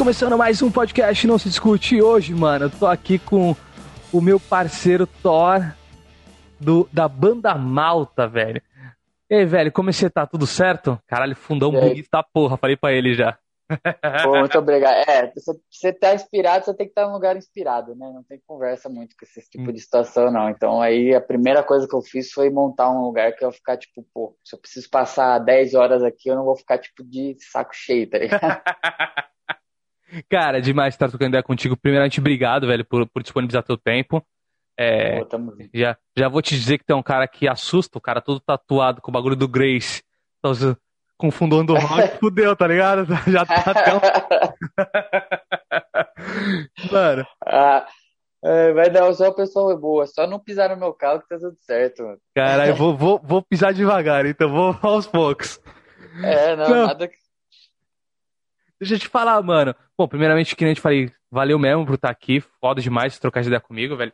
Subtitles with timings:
[0.00, 2.00] Começando mais um podcast Não Se Discute.
[2.00, 3.54] Hoje, mano, eu tô aqui com
[4.10, 5.74] o meu parceiro Thor
[6.58, 8.62] do, da banda Malta, velho.
[9.28, 10.26] E aí, velho, como você tá?
[10.26, 10.98] Tudo certo?
[11.06, 13.38] Caralho, fundão bonito da porra, falei pra ele já.
[14.24, 15.06] Pô, muito obrigado.
[15.06, 18.10] É, você, você tá inspirado, você tem que estar num lugar inspirado, né?
[18.10, 20.48] Não tem conversa muito com esse tipo de situação, não.
[20.48, 23.52] Então, aí, a primeira coisa que eu fiz foi montar um lugar que eu ia
[23.52, 27.04] ficar, tipo, pô, se eu preciso passar 10 horas aqui, eu não vou ficar, tipo,
[27.04, 28.40] de saco cheio, tá ligado?
[30.28, 31.76] Cara, demais estar trocando ideia contigo.
[31.76, 34.24] Primeiramente, obrigado, velho, por, por disponibilizar teu tempo.
[34.78, 38.20] É, Pô, já, já vou te dizer que tem um cara que assusta, o cara
[38.20, 40.02] todo tatuado com o bagulho do Grace.
[40.38, 40.52] Então,
[41.18, 43.06] com o fundão do rock, fudeu, tá ligado?
[43.28, 44.00] Já tá até um...
[46.90, 47.26] Mano.
[47.44, 47.86] Ah,
[48.42, 51.36] é, vai dar só a pessoa boa, só não pisar no meu carro que tá
[51.36, 52.18] tudo certo, mano.
[52.34, 55.60] Caralho, vou, vou, vou pisar devagar, então vou aos poucos.
[56.24, 56.86] É, não, não.
[56.86, 57.20] nada que.
[58.80, 59.74] Deixa eu te falar, mano.
[59.96, 62.40] Bom, primeiramente, que nem eu te falei, valeu mesmo por estar aqui.
[62.40, 64.12] Foda demais trocar ideia comigo, velho.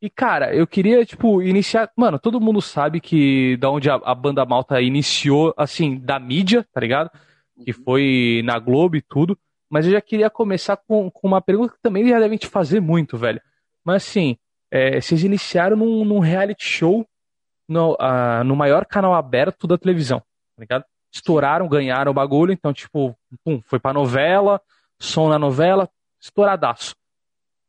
[0.00, 1.90] E, cara, eu queria, tipo, iniciar.
[1.96, 6.66] Mano, todo mundo sabe que da onde a, a, banda malta iniciou, assim, da mídia,
[6.72, 7.10] tá ligado?
[7.64, 7.84] Que Uhum.
[7.84, 9.36] foi na Globo e tudo.
[9.68, 12.80] Mas eu já queria começar com, com uma pergunta que também já devem te fazer
[12.80, 13.42] muito, velho.
[13.84, 14.38] Mas, assim,
[14.70, 17.04] é, vocês iniciaram num, num reality show
[17.68, 20.84] no, ah, no maior canal aberto da televisão, tá ligado?
[21.12, 24.60] Estouraram, ganharam o bagulho, então, tipo, pum, foi pra novela,
[24.98, 25.88] som na novela,
[26.20, 26.94] estouradaço.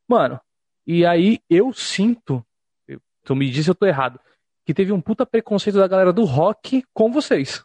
[0.06, 0.40] Mano,
[0.86, 2.44] e aí eu sinto,
[3.24, 4.20] tu me diz se eu tô errado,
[4.64, 7.64] que teve um puta preconceito da galera do rock com vocês.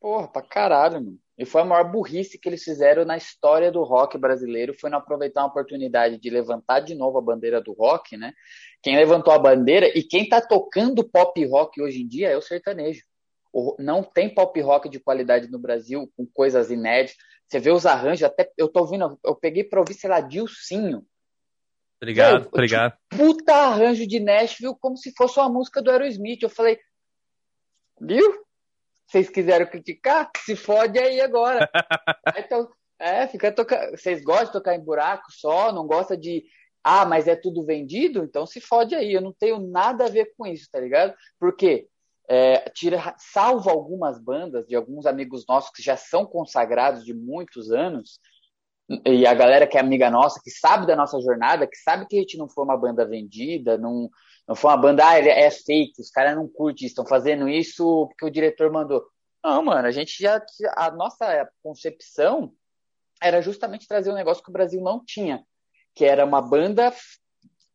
[0.00, 1.18] Porra, pra caralho, mano.
[1.38, 4.98] E foi a maior burrice que eles fizeram na história do rock brasileiro, foi não
[4.98, 8.32] aproveitar uma oportunidade de levantar de novo a bandeira do rock, né?
[8.82, 12.42] Quem levantou a bandeira e quem tá tocando pop rock hoje em dia é o
[12.42, 13.02] sertanejo.
[13.52, 17.16] O- Não tem pop rock de qualidade no Brasil, com coisas inéditas.
[17.46, 21.04] Você vê os arranjos, até eu tô ouvindo, eu peguei pra ouvir, sei lá, Dilcinho.
[22.00, 22.96] Obrigado, Velho, obrigado.
[23.10, 26.42] puta arranjo de Nashville como se fosse uma música do Aerosmith.
[26.42, 26.78] Eu falei,
[28.00, 28.42] viu?
[29.06, 30.30] Vocês quiseram criticar?
[30.38, 31.68] Se fode aí agora.
[32.36, 32.68] então,
[32.98, 33.90] é, fica tocando.
[33.96, 35.70] Vocês gostam de tocar em buraco só?
[35.72, 36.44] Não gosta de.
[36.82, 38.24] Ah, mas é tudo vendido?
[38.24, 39.12] Então se fode aí.
[39.12, 41.14] Eu não tenho nada a ver com isso, tá ligado?
[41.38, 41.86] Porque
[42.28, 47.70] é, tira, salvo algumas bandas de alguns amigos nossos que já são consagrados de muitos
[47.70, 48.20] anos,
[49.06, 52.16] e a galera que é amiga nossa, que sabe da nossa jornada, que sabe que
[52.16, 54.10] a gente não foi uma banda vendida, não,
[54.46, 58.26] não foi uma banda, ah, é fake, os caras não curtem estão fazendo isso porque
[58.26, 59.02] o diretor mandou.
[59.42, 60.40] Não, mano, a gente já.
[60.76, 62.52] A nossa concepção
[63.20, 65.44] era justamente trazer um negócio que o Brasil não tinha,
[65.94, 66.92] que era uma banda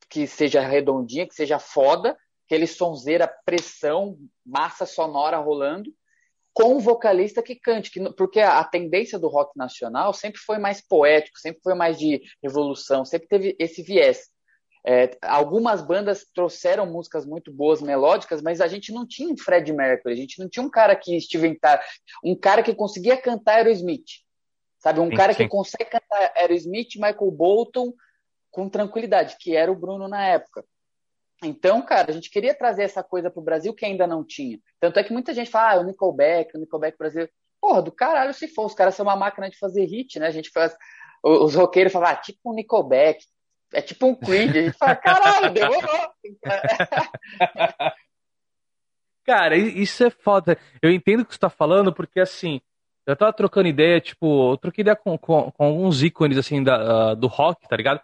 [0.09, 5.93] que seja redondinha, que seja foda, aquele sonzeira, pressão, massa sonora rolando,
[6.53, 10.57] com um vocalista que cante, que, porque a, a, tendência do rock nacional sempre foi
[10.57, 14.29] mais poético, sempre foi mais de revolução, sempre teve esse viés.
[14.83, 19.71] É, algumas bandas trouxeram músicas muito boas, melódicas, mas a gente não tinha um Fred
[19.73, 21.85] Mercury, a gente não tinha um cara que Steven Tyler,
[22.23, 24.23] um cara que conseguia cantar Aerosmith,
[24.79, 25.01] sabe?
[25.01, 25.43] Um Sim, cara sim.
[25.43, 27.93] que consegue cantar Aerosmith, Michael Bolton
[28.49, 30.63] com tranquilidade, que era o Bruno na época.
[31.43, 34.59] Então, cara, a gente queria trazer essa coisa pro Brasil que ainda não tinha.
[34.79, 37.31] Tanto é que muita gente fala, ah, o Nickelback, o Nickelback brasileiro.
[37.61, 40.27] Porra, do caralho se for, os caras são uma máquina de fazer hit, né?
[40.27, 40.75] A gente faz.
[41.23, 43.23] Os roqueiros falam, ah, tipo um Nickelback,
[43.73, 44.55] é tipo um Creed.
[44.55, 46.11] A gente fala, caralho, demorou.
[49.23, 50.57] Cara, isso é foda.
[50.81, 52.61] Eu entendo o que você tá falando, porque assim,
[53.05, 57.11] eu tava trocando ideia, tipo, eu troquei ideia com, com, com alguns ícones, assim, da,
[57.11, 58.01] uh, do rock, tá ligado?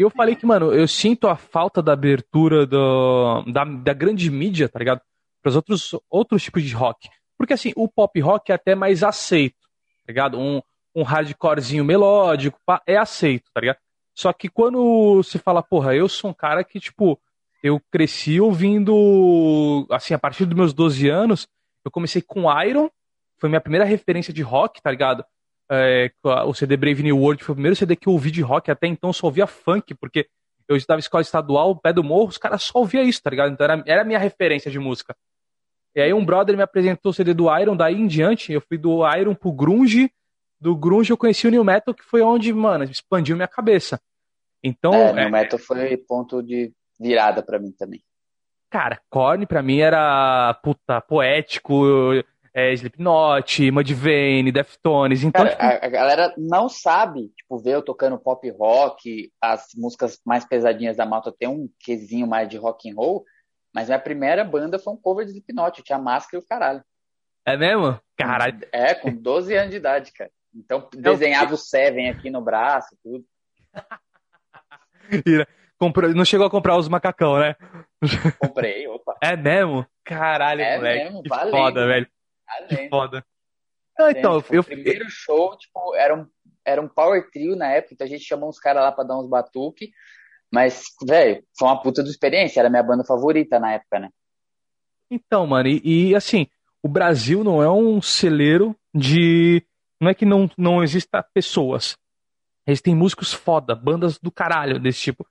[0.00, 4.66] Eu falei que, mano, eu sinto a falta da abertura do, da, da grande mídia,
[4.66, 5.02] tá ligado?
[5.42, 7.06] Para os outros, outros tipos de rock.
[7.36, 10.40] Porque, assim, o pop rock é até mais aceito, tá ligado?
[10.40, 10.62] Um,
[10.94, 13.76] um hardcorezinho melódico, é aceito, tá ligado?
[14.14, 17.20] Só que quando se fala, porra, eu sou um cara que, tipo,
[17.62, 21.46] eu cresci ouvindo, assim, a partir dos meus 12 anos,
[21.84, 22.88] eu comecei com Iron,
[23.38, 25.22] foi minha primeira referência de rock, tá ligado?
[25.70, 26.10] É,
[26.46, 28.88] o CD Brave New World foi o primeiro CD que eu ouvi de rock, até
[28.88, 30.28] então só ouvia funk, porque
[30.68, 33.52] eu estava em escola estadual, pé do morro, os caras só ouviam isso, tá ligado?
[33.52, 35.16] Então era, era a minha referência de música.
[35.94, 38.78] E aí um brother me apresentou o CD do Iron, daí em diante, eu fui
[38.78, 40.12] do Iron pro Grunge,
[40.60, 44.00] do Grunge eu conheci o New Metal, que foi onde, mano, expandiu minha cabeça.
[44.62, 44.92] Então.
[44.92, 48.02] É, New Metal foi ponto de virada para mim também.
[48.68, 51.82] Cara, Korn pra mim era, puta, poético,
[52.52, 55.22] é, Slipknot, Mudvayne, Deftones.
[55.22, 60.20] Então, Cara, a, a, galera não sabe, tipo, ver eu tocando pop rock, as músicas
[60.24, 63.24] mais pesadinhas da malta tem um quesinho mais de rock and roll,
[63.72, 66.84] mas minha primeira banda foi um cover de Slipknot, eu tinha máscara e o caralho.
[67.46, 67.98] É mesmo?
[68.16, 68.58] Caralho.
[68.72, 70.30] É, com 12 anos de idade, cara.
[70.54, 73.24] Então desenhava o Seven aqui no braço, tudo.
[75.78, 77.56] Comprou, não chegou a comprar os macacão, né?
[78.38, 79.16] Comprei, opa.
[79.22, 79.86] É mesmo?
[80.04, 81.04] Caralho, é moleque.
[81.04, 82.06] Mesmo, que valendo, foda, velho.
[82.68, 83.24] Que foda.
[83.98, 84.60] Ah, então, eu...
[84.60, 86.26] O primeiro show, tipo, era um,
[86.64, 89.18] era um power trio na época, então a gente chamou uns caras lá pra dar
[89.18, 89.92] uns batuque.
[90.50, 94.08] Mas, velho, foi uma puta de experiência, era minha banda favorita na época, né?
[95.10, 96.46] Então, mano, e, e, assim,
[96.82, 99.62] o Brasil não é um celeiro de.
[100.00, 101.96] Não é que não, não exista pessoas.
[102.66, 105.26] Eles têm músicos foda, bandas do caralho desse tipo.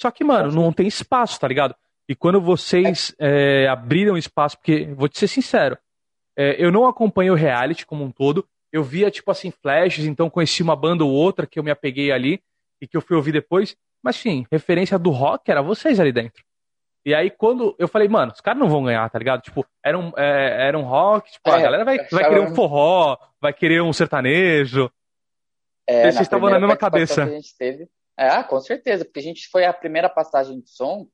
[0.00, 1.74] Só que, mano, não tem espaço, tá ligado?
[2.08, 5.78] E quando vocês é, abriram espaço, porque, vou te ser sincero,
[6.40, 8.48] é, eu não acompanho o reality como um todo.
[8.72, 12.10] Eu via, tipo assim, flashes, então conheci uma banda ou outra que eu me apeguei
[12.10, 12.42] ali
[12.80, 13.76] e que eu fui ouvir depois.
[14.02, 16.42] Mas, sim, referência do rock era vocês ali dentro.
[17.04, 19.42] E aí, quando eu falei, mano, os caras não vão ganhar, tá ligado?
[19.42, 22.54] Tipo, era um, é, era um rock, tipo, é, a galera vai, vai querer um
[22.54, 24.90] forró, vai querer um sertanejo.
[25.86, 27.26] É, Vocês estavam na mesma cabeça.
[27.26, 30.70] Que a gente teve, é, com certeza, porque a gente foi a primeira passagem de
[30.70, 31.06] som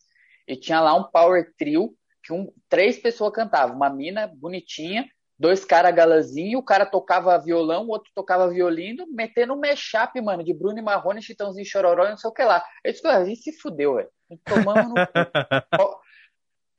[0.46, 1.93] e tinha lá um power trio
[2.23, 7.84] que um, três pessoas cantavam, uma mina bonitinha, dois caras galãzinho, o cara tocava violão,
[7.84, 12.10] o outro tocava violino, metendo um mashup, mano, de Bruno e Marrone, Chitãozinho Chororó e
[12.10, 12.64] não sei o que lá.
[12.84, 14.08] Eu disse, a gente se fudeu, velho.
[14.44, 14.94] Tomamos no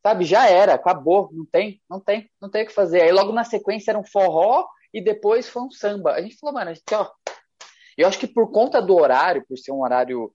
[0.06, 3.02] Sabe, já era, acabou, não tem, não tem, não tem o que fazer.
[3.02, 6.14] Aí logo na sequência era um forró e depois foi um samba.
[6.14, 7.12] A gente falou, mano, a gente, ó,
[7.98, 10.32] eu acho que por conta do horário, por ser um horário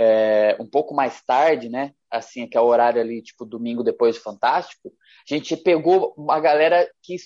[0.00, 1.92] é, um pouco mais tarde, né?
[2.08, 4.92] Assim, que é o horário ali, tipo, domingo depois do Fantástico,
[5.28, 7.16] a gente pegou uma galera que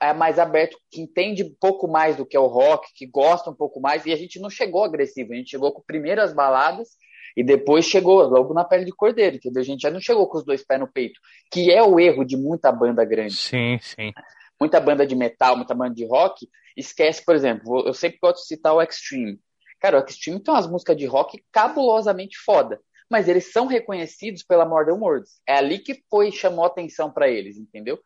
[0.00, 3.50] é mais aberto, que entende um pouco mais do que é o rock, que gosta
[3.50, 6.90] um pouco mais, e a gente não chegou agressivo, a gente chegou com primeiras baladas
[7.36, 9.60] e depois chegou logo na pele de cordeiro, entendeu?
[9.60, 11.18] A gente já não chegou com os dois pés no peito,
[11.50, 13.34] que é o erro de muita banda grande.
[13.34, 14.12] Sim, sim.
[14.60, 18.46] Muita banda de metal, muita banda de rock, esquece, por exemplo, eu sempre gosto de
[18.46, 19.40] citar o Extreme.
[19.80, 22.80] Cara, o Extreme tem umas músicas de rock cabulosamente foda,
[23.10, 25.40] mas eles são reconhecidos pela Modern Words.
[25.46, 27.98] É ali que foi chamou atenção para eles, entendeu?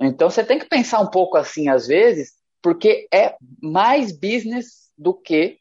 [0.00, 2.32] Então você tem que pensar um pouco assim às vezes,
[2.62, 5.58] porque é mais business do que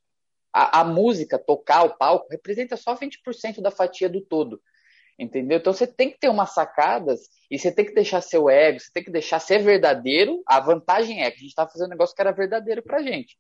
[0.54, 4.62] a, a música, tocar o palco, representa só 20% da fatia do todo.
[5.20, 5.60] Entendeu?
[5.60, 8.90] Então você tem que ter umas sacadas e você tem que deixar seu ego, você
[8.92, 10.42] tem que deixar ser verdadeiro.
[10.48, 13.38] A vantagem é que a gente estava fazendo um negócio que era verdadeiro pra gente.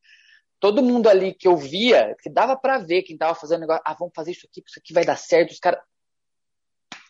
[0.61, 3.95] Todo mundo ali que eu via, que dava para ver quem estava fazendo negócio, ah,
[3.97, 5.81] vamos fazer isso aqui, isso aqui vai dar certo, os caras.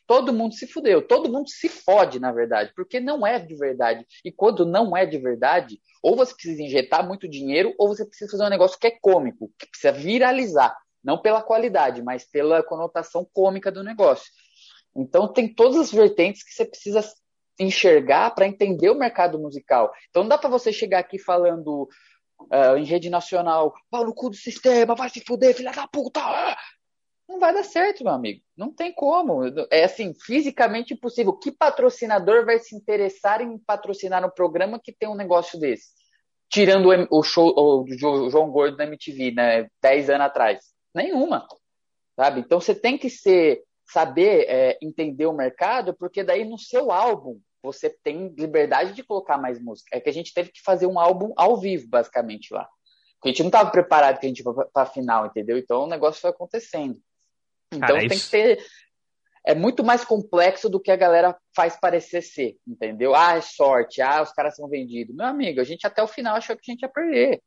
[0.08, 4.08] Todo mundo se fudeu, todo mundo se fode, na verdade, porque não é de verdade.
[4.24, 8.32] E quando não é de verdade, ou você precisa injetar muito dinheiro, ou você precisa
[8.32, 10.74] fazer um negócio que é cômico, que precisa viralizar.
[11.04, 14.32] Não pela qualidade, mas pela conotação cômica do negócio.
[14.96, 17.04] Então tem todas as vertentes que você precisa
[17.60, 19.92] enxergar para entender o mercado musical.
[20.10, 21.90] Então não dá para você chegar aqui falando
[22.44, 26.22] uh, em rede nacional, pau no cu do sistema, vai se fuder, filha da puta.
[27.28, 28.42] Não vai dar certo, meu amigo.
[28.58, 29.44] Não tem como.
[29.72, 31.32] É assim, fisicamente impossível.
[31.34, 35.92] Que patrocinador vai se interessar em patrocinar um programa que tem um negócio desse?
[36.50, 37.86] Tirando o show o
[38.30, 39.70] João Gordo da MTV, né?
[39.82, 40.60] 10 anos atrás.
[40.94, 41.48] Nenhuma.
[42.18, 42.42] Sabe?
[42.42, 47.40] Então você tem que ser saber é, entender o mercado, porque daí no seu álbum
[47.64, 49.96] você tem liberdade de colocar mais música.
[49.96, 52.68] É que a gente teve que fazer um álbum ao vivo, basicamente, lá.
[53.16, 55.58] Porque a gente não estava preparado que a gente ia para a final, entendeu?
[55.58, 57.00] Então o negócio foi acontecendo.
[57.72, 58.26] Então Cara, tem isso...
[58.26, 58.66] que ter.
[59.46, 63.16] É muito mais complexo do que a galera faz parecer ser, entendeu?
[63.16, 65.16] Ah, é sorte, ah, os caras são vendidos.
[65.16, 67.42] Meu amigo, a gente até o final achou que a gente ia perder.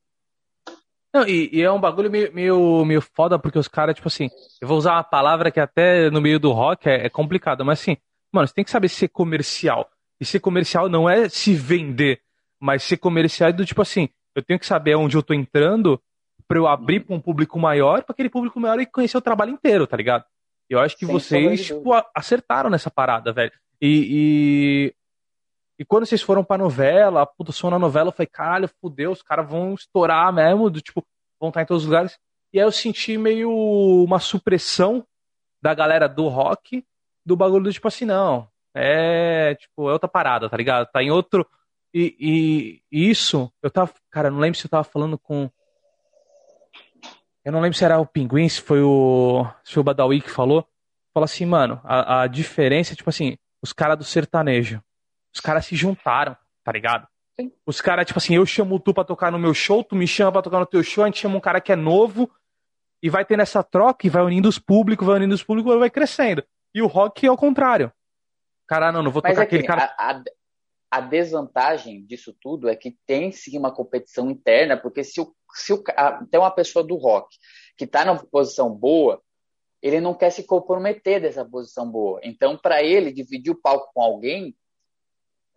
[1.14, 4.28] Não, e, e, é um bagulho meio, meio, meio foda, porque os caras, tipo assim,
[4.60, 7.80] eu vou usar uma palavra que até no meio do rock é, é complicada, mas
[7.80, 7.96] assim,
[8.32, 9.88] mano, você tem que saber ser comercial.
[10.24, 12.18] E ser comercial não é se vender,
[12.58, 16.00] mas ser comercial é do tipo assim, eu tenho que saber onde eu tô entrando
[16.48, 19.50] para eu abrir para um público maior, para aquele público maior e conhecer o trabalho
[19.52, 20.24] inteiro, tá ligado?
[20.66, 23.52] Eu acho que Sem vocês tipo, acertaram nessa parada, velho.
[23.78, 24.94] E, e,
[25.78, 29.20] e quando vocês foram pra novela, a som na novela, eu falei, caralho, fudeu, os
[29.20, 31.04] caras vão estourar mesmo, do, tipo,
[31.38, 32.18] vão estar em todos os lugares.
[32.50, 35.06] E aí eu senti meio uma supressão
[35.60, 36.82] da galera do rock,
[37.26, 40.90] do bagulho do tipo assim, não, é, tipo, é outra parada, tá ligado?
[40.90, 41.46] Tá em outro.
[41.92, 45.50] E, e, isso, eu tava, cara, não lembro se eu tava falando com.
[47.44, 50.30] Eu não lembro se era o Pinguim, se foi o, se foi o Badawi que
[50.30, 50.66] falou.
[51.12, 54.82] Falou assim, mano, a, a diferença, tipo assim, os caras do sertanejo
[55.34, 57.08] os caras se juntaram, tá ligado?
[57.38, 57.52] Sim.
[57.66, 60.30] Os caras, tipo assim, eu chamo tu pra tocar no meu show, tu me chama
[60.30, 62.30] pra tocar no teu show, a gente chama um cara que é novo
[63.02, 65.78] e vai ter nessa troca e vai unindo os públicos, vai unindo os públicos e
[65.78, 66.44] vai crescendo.
[66.72, 67.92] E o rock é o contrário.
[68.66, 69.94] Cara, não, não vou Mas tocar é aquele cara.
[69.98, 70.22] A, a,
[70.90, 75.72] a desvantagem disso tudo é que tem sim uma competição interna, porque se, o, se
[75.72, 77.36] o, a, tem uma pessoa do rock
[77.76, 79.20] que está numa posição boa,
[79.82, 82.20] ele não quer se comprometer dessa posição boa.
[82.22, 84.56] Então, para ele dividir o palco com alguém,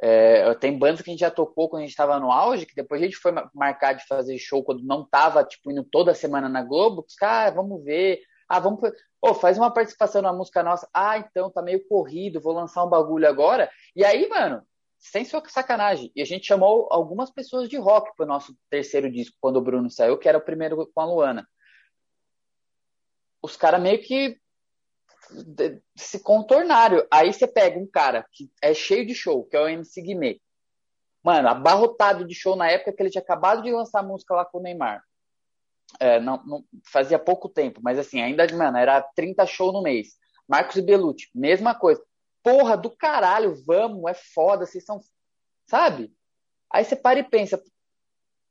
[0.02, 2.76] é, tem bandas que a gente já tocou quando a gente estava no auge, que
[2.76, 6.50] depois a gente foi marcar de fazer show quando não estava tipo, indo toda semana
[6.50, 8.80] na Globo, que os caras, ah, vamos ver, ah, vamos.
[9.22, 10.88] Oh, faz uma participação na música nossa.
[10.94, 13.70] Ah, então tá meio corrido, vou lançar um bagulho agora.
[13.96, 14.64] E aí, mano,
[15.00, 16.12] sem sacanagem.
[16.16, 19.90] E a gente chamou algumas pessoas de rock pro nosso terceiro disco, quando o Bruno
[19.90, 21.48] saiu, que era o primeiro com a Luana.
[23.42, 24.40] Os caras meio que
[25.96, 27.06] se contornaram.
[27.12, 30.40] Aí você pega um cara que é cheio de show, que é o MC Guimê.
[31.24, 34.60] Mano, abarrotado de show na época que ele tinha acabado de lançar música lá com
[34.60, 35.04] o Neymar.
[36.00, 40.18] É, não, não, fazia pouco tempo, mas assim, ainda, mano, era 30 shows no mês.
[40.48, 42.02] Marcos e Belucci, mesma coisa.
[42.44, 45.00] Porra do caralho, vamos, é foda, vocês são.
[45.66, 46.14] Sabe?
[46.72, 47.62] Aí você para e pensa,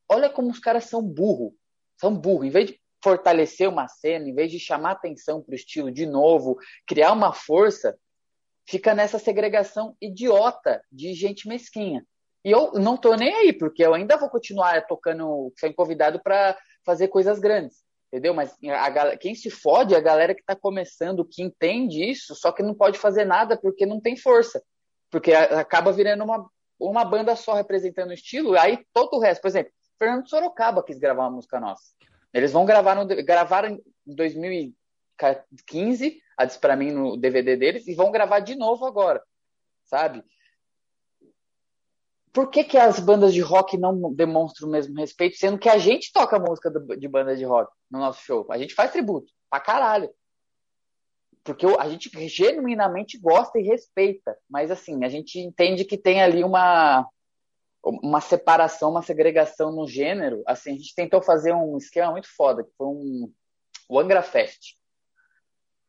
[0.09, 1.55] olha como os caras são burro.
[1.99, 2.45] São burro.
[2.45, 6.59] Em vez de fortalecer uma cena, em vez de chamar atenção pro estilo de novo,
[6.87, 7.97] criar uma força,
[8.69, 12.05] fica nessa segregação idiota de gente mesquinha.
[12.45, 16.57] E eu não tô nem aí, porque eu ainda vou continuar tocando, sendo convidado para
[16.87, 18.33] fazer coisas grandes, entendeu?
[18.33, 22.53] Mas a, quem se fode é a galera que está começando, que entende isso, só
[22.53, 24.63] que não pode fazer nada porque não tem força.
[25.11, 29.49] Porque acaba virando uma, uma banda só representando o estilo, aí todo o resto, por
[29.49, 31.93] exemplo, Fernando Sorocaba quis gravar uma música nossa.
[32.33, 38.13] Eles vão gravar no, gravaram em 2015, a para mim no DVD deles, e vão
[38.13, 39.21] gravar de novo agora,
[39.85, 40.23] sabe?
[42.37, 45.79] Por que, que as bandas de rock não demonstram o mesmo respeito, sendo que a
[45.79, 48.47] gente toca música de banda de rock no nosso show?
[48.51, 50.11] A gente faz tributo, pra caralho.
[51.43, 56.45] Porque a gente genuinamente gosta e respeita, mas assim, a gente entende que tem ali
[56.45, 57.09] uma,
[57.83, 60.43] uma separação, uma segregação no gênero.
[60.47, 63.33] Assim, a gente tentou fazer um esquema muito foda, que foi um,
[63.89, 64.77] o Angra Fest.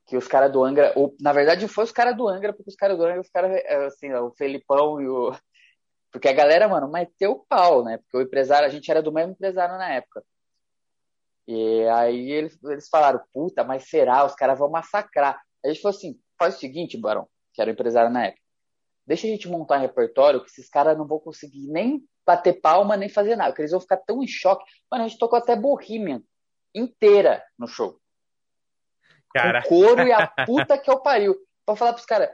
[0.05, 2.75] Que os caras do Angra, ou, na verdade foi os caras do Angra, porque os
[2.77, 3.51] caras do Angra, os caras,
[3.87, 5.35] assim, o Felipão e o,
[6.17, 7.99] porque a galera, mano, meteu o pau, né?
[7.99, 10.23] Porque o empresário, a gente era do mesmo empresário na época.
[11.47, 14.25] E aí eles, eles falaram, puta, mas será?
[14.25, 15.39] Os caras vão massacrar.
[15.63, 18.41] A gente falou assim, faz o seguinte, Barão, que era o empresário na época.
[19.05, 22.97] Deixa a gente montar um repertório que esses caras não vão conseguir nem bater palma,
[22.97, 24.65] nem fazer nada, porque eles vão ficar tão em choque.
[24.91, 26.23] Mano, a gente tocou até Bohemian
[26.73, 27.99] inteira no show.
[29.31, 29.59] Cara.
[29.59, 31.35] O couro e a puta que eu pariu.
[31.63, 32.29] Pra falar pros caras,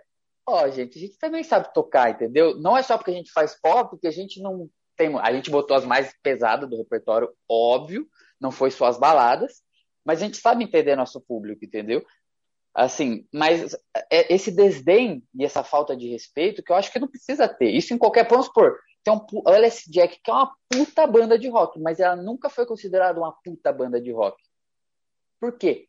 [0.46, 2.60] Ó, gente, a gente também sabe tocar, entendeu?
[2.60, 5.18] Não é só porque a gente faz pop que a gente não tem.
[5.20, 8.08] A gente botou as mais pesadas do repertório, óbvio,
[8.40, 9.62] não foi só as baladas,
[10.04, 12.06] mas a gente sabe entender nosso público, entendeu?
[12.74, 13.74] Assim, mas
[14.12, 17.70] é esse desdém e essa falta de respeito que eu acho que não precisa ter.
[17.70, 18.28] Isso em qualquer.
[18.28, 22.16] Vamos supor, tem um LS Jack, que é uma puta banda de rock, mas ela
[22.16, 24.42] nunca foi considerada uma puta banda de rock.
[25.40, 25.88] Por quê?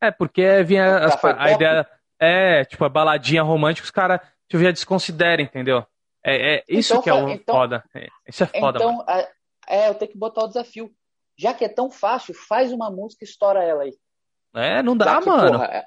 [0.00, 1.86] É, porque vinha a, a ideia
[2.20, 5.86] é, tipo, a baladinha romântica, os caras tipo, já desconsideram, entendeu?
[6.22, 7.84] É, é isso então, que é o então, foda.
[7.94, 8.78] É, isso é foda.
[8.78, 9.28] Então, é,
[9.68, 10.90] é, eu tenho que botar o desafio.
[11.38, 13.94] Já que é tão fácil, faz uma música e estoura ela aí.
[14.54, 15.52] É, não dá, que, mano.
[15.52, 15.84] Porra, é...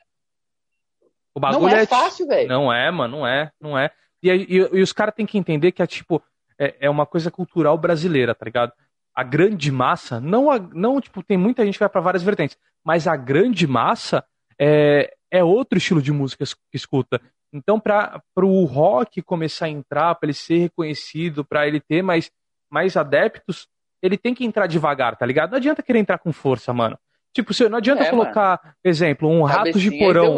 [1.35, 2.47] O bagulho não é, é fácil, velho.
[2.47, 3.91] Não é, mano, não é, não é.
[4.21, 6.23] E, e, e os caras têm que entender que é tipo,
[6.59, 8.71] é, é, uma coisa cultural brasileira, tá ligado?
[9.15, 12.57] A grande massa, não, a, não tipo, tem muita gente que vai para várias vertentes,
[12.83, 14.23] mas a grande massa
[14.59, 17.19] é, é outro estilo de música que escuta.
[17.51, 22.29] Então, para o rock começar a entrar, para ele ser reconhecido, para ele ter mais,
[22.69, 23.67] mais adeptos,
[23.99, 25.51] ele tem que entrar devagar, tá ligado?
[25.51, 26.97] Não adianta querer entrar com força, mano.
[27.33, 28.75] Tipo, não adianta é, colocar, mano.
[28.83, 30.37] exemplo, um rato de porão,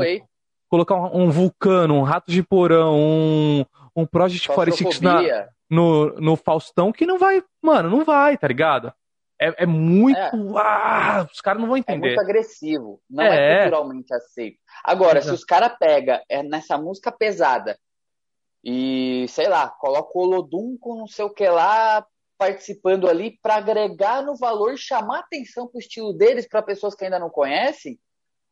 [0.69, 5.21] colocar um, um, vulcano, um rato de porão, um, um Project 46 na,
[5.69, 8.93] no, no Faustão, que não vai, mano, não vai, tá ligado?
[9.39, 10.17] É, é muito.
[10.17, 10.31] É.
[10.57, 12.07] Ah, os caras não vão entender.
[12.07, 13.01] É muito agressivo.
[13.09, 14.57] Não é, é culturalmente aceito.
[14.83, 15.35] Agora, Exato.
[15.35, 17.77] se os caras pegam é, nessa música pesada
[18.63, 22.05] e, sei lá, coloca o Olodum com não sei o que lá
[22.37, 27.05] participando ali para agregar no valor e chamar atenção pro estilo deles para pessoas que
[27.05, 27.97] ainda não conhecem,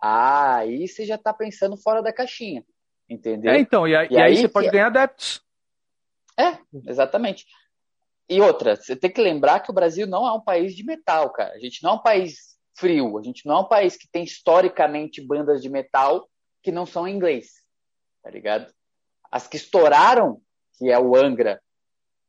[0.02, 2.64] ah, aí você já tá pensando fora da caixinha.
[3.10, 3.52] Entendeu?
[3.52, 5.42] É, então, e, aí, e aí você pode ganhar adeptos.
[6.38, 7.46] É, exatamente.
[8.30, 11.32] E outra, você tem que lembrar que o Brasil não é um país de metal,
[11.32, 11.54] cara.
[11.54, 13.18] A gente não é um país frio.
[13.18, 16.28] A gente não é um país que tem historicamente bandas de metal
[16.62, 17.64] que não são em inglês.
[18.22, 18.74] Tá ligado?
[19.32, 20.42] As que estouraram,
[20.78, 21.62] que é o Angra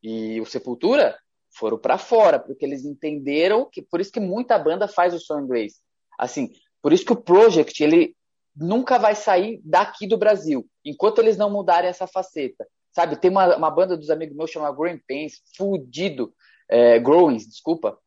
[0.03, 1.17] e o Sepultura,
[1.57, 5.39] foram para fora, porque eles entenderam que por isso que muita banda faz o som
[5.39, 5.81] inglês.
[6.19, 6.51] Assim,
[6.83, 8.17] por isso que o Project ele
[8.57, 12.67] nunca vai sair daqui do Brasil, enquanto eles não mudarem essa faceta.
[12.95, 16.33] Sabe, tem uma, uma banda dos amigos meus chamada Growing Pains, fudido.
[16.69, 17.99] É, Growings, desculpa.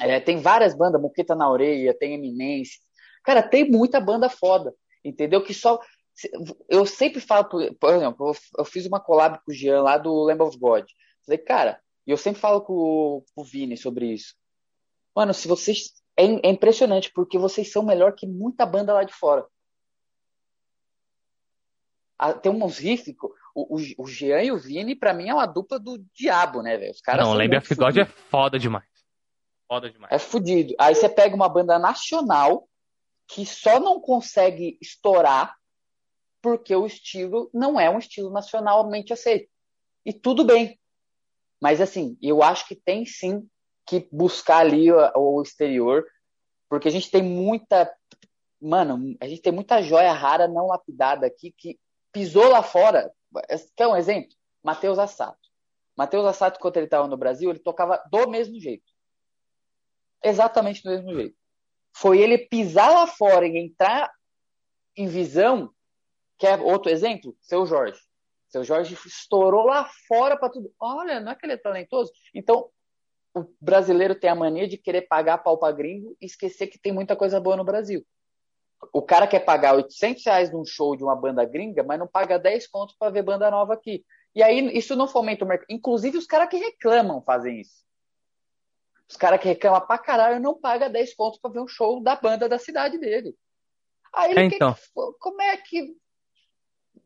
[0.00, 2.80] É, tem várias bandas, Moqueta na Orelha, tem Eminence.
[3.24, 5.42] Cara, tem muita banda foda, entendeu?
[5.42, 5.80] Que só.
[6.68, 9.96] Eu sempre falo, por, por exemplo, eu, eu, fiz uma collab com o Jean lá
[9.96, 10.84] do Lamb of God.
[11.24, 14.34] Falei, cara, e eu sempre falo com, com o Vini sobre isso.
[15.16, 15.94] Mano, se vocês.
[16.16, 19.44] É, é impressionante, porque vocês são melhor que muita banda lá de fora.
[22.18, 23.12] Ah, tem uns riffs
[23.54, 26.76] o, o, o Jean e o Vini, pra mim, é uma dupla do diabo, né,
[26.76, 26.90] velho?
[26.90, 28.84] Os caras Não, muito of God é foda demais.
[29.68, 30.12] Foda demais.
[30.12, 30.74] É fudido.
[30.78, 32.68] Aí você pega uma banda nacional
[33.26, 35.56] que só não consegue estourar
[36.42, 39.48] porque o estilo não é um estilo nacionalmente aceito.
[40.04, 40.78] E tudo bem.
[41.60, 43.48] Mas assim, eu acho que tem sim
[43.86, 46.04] que buscar ali o, o exterior,
[46.68, 47.90] porque a gente tem muita.
[48.60, 51.78] Mano, a gente tem muita joia rara não lapidada aqui que
[52.12, 53.10] pisou lá fora.
[53.76, 54.36] Quer um exemplo?
[54.62, 55.48] Matheus Assato.
[55.96, 58.92] Matheus Assato, quando ele estava no Brasil, ele tocava do mesmo jeito.
[60.22, 61.36] Exatamente do mesmo jeito.
[61.96, 64.12] Foi ele pisar lá fora e entrar
[64.96, 65.72] em visão.
[66.38, 67.36] Quer outro exemplo?
[67.40, 68.00] Seu Jorge.
[68.48, 70.72] Seu Jorge estourou lá fora para tudo.
[70.78, 72.12] Olha, não é que ele é talentoso?
[72.34, 72.70] Então,
[73.34, 76.92] o brasileiro tem a mania de querer pagar pau pra gringo e esquecer que tem
[76.92, 78.04] muita coisa boa no Brasil.
[78.92, 82.38] O cara quer pagar 800 reais num show de uma banda gringa, mas não paga
[82.38, 84.04] 10 contos para ver banda nova aqui.
[84.34, 85.66] E aí isso não fomenta o mercado.
[85.70, 87.84] Inclusive os caras que reclamam fazem isso.
[89.08, 92.16] Os caras que reclamam pra caralho não pagam 10 contos pra ver um show da
[92.16, 93.34] banda da cidade dele.
[94.12, 94.74] Aí É, que- então.
[95.20, 95.94] como é que.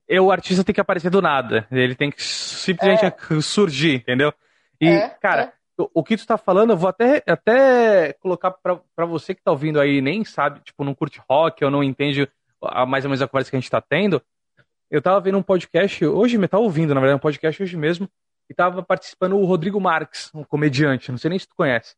[0.09, 1.67] E o artista tem que aparecer do nada.
[1.71, 4.33] Ele tem que simplesmente surgir, entendeu?
[4.81, 9.33] E, É, cara, o, que tu tá falando, eu vou até, até colocar pra você
[9.33, 12.29] que tá ouvindo aí nem sabe, tipo, não curte rock ou não entende
[12.61, 14.21] a, mais ou menos a conversa que a gente tá tendo.
[14.91, 18.11] Eu tava vendo um podcast, hoje, eu tava ouvindo, na verdade, um podcast hoje mesmo,
[18.51, 21.95] e tava participando o Rodrigo Marques, um comediante, não sei nem se tu conhece.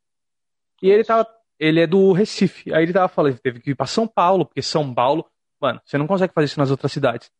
[0.82, 1.26] E ele tava,
[1.58, 4.44] ele é do Recife, aí ele tava falando, ele teve que ir pra São Paulo,
[4.44, 5.24] porque São Paulo,
[5.58, 7.30] mano, você não consegue fazer isso nas outras cidades.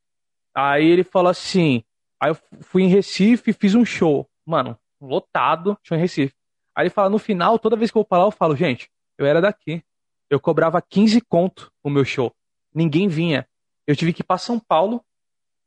[0.55, 1.85] Aí ele falou assim,
[2.19, 6.35] aí eu fui em Recife e fiz um show, mano, lotado, show em Recife.
[6.77, 8.89] Aí ele fala, no final, toda vez que eu vou pra lá, eu falo, gente,
[9.19, 9.83] eu era daqui.
[10.29, 12.33] Eu cobrava 15 conto o meu show.
[12.75, 13.47] Ninguém vinha.
[13.87, 15.05] Eu tive que ir pra São Paulo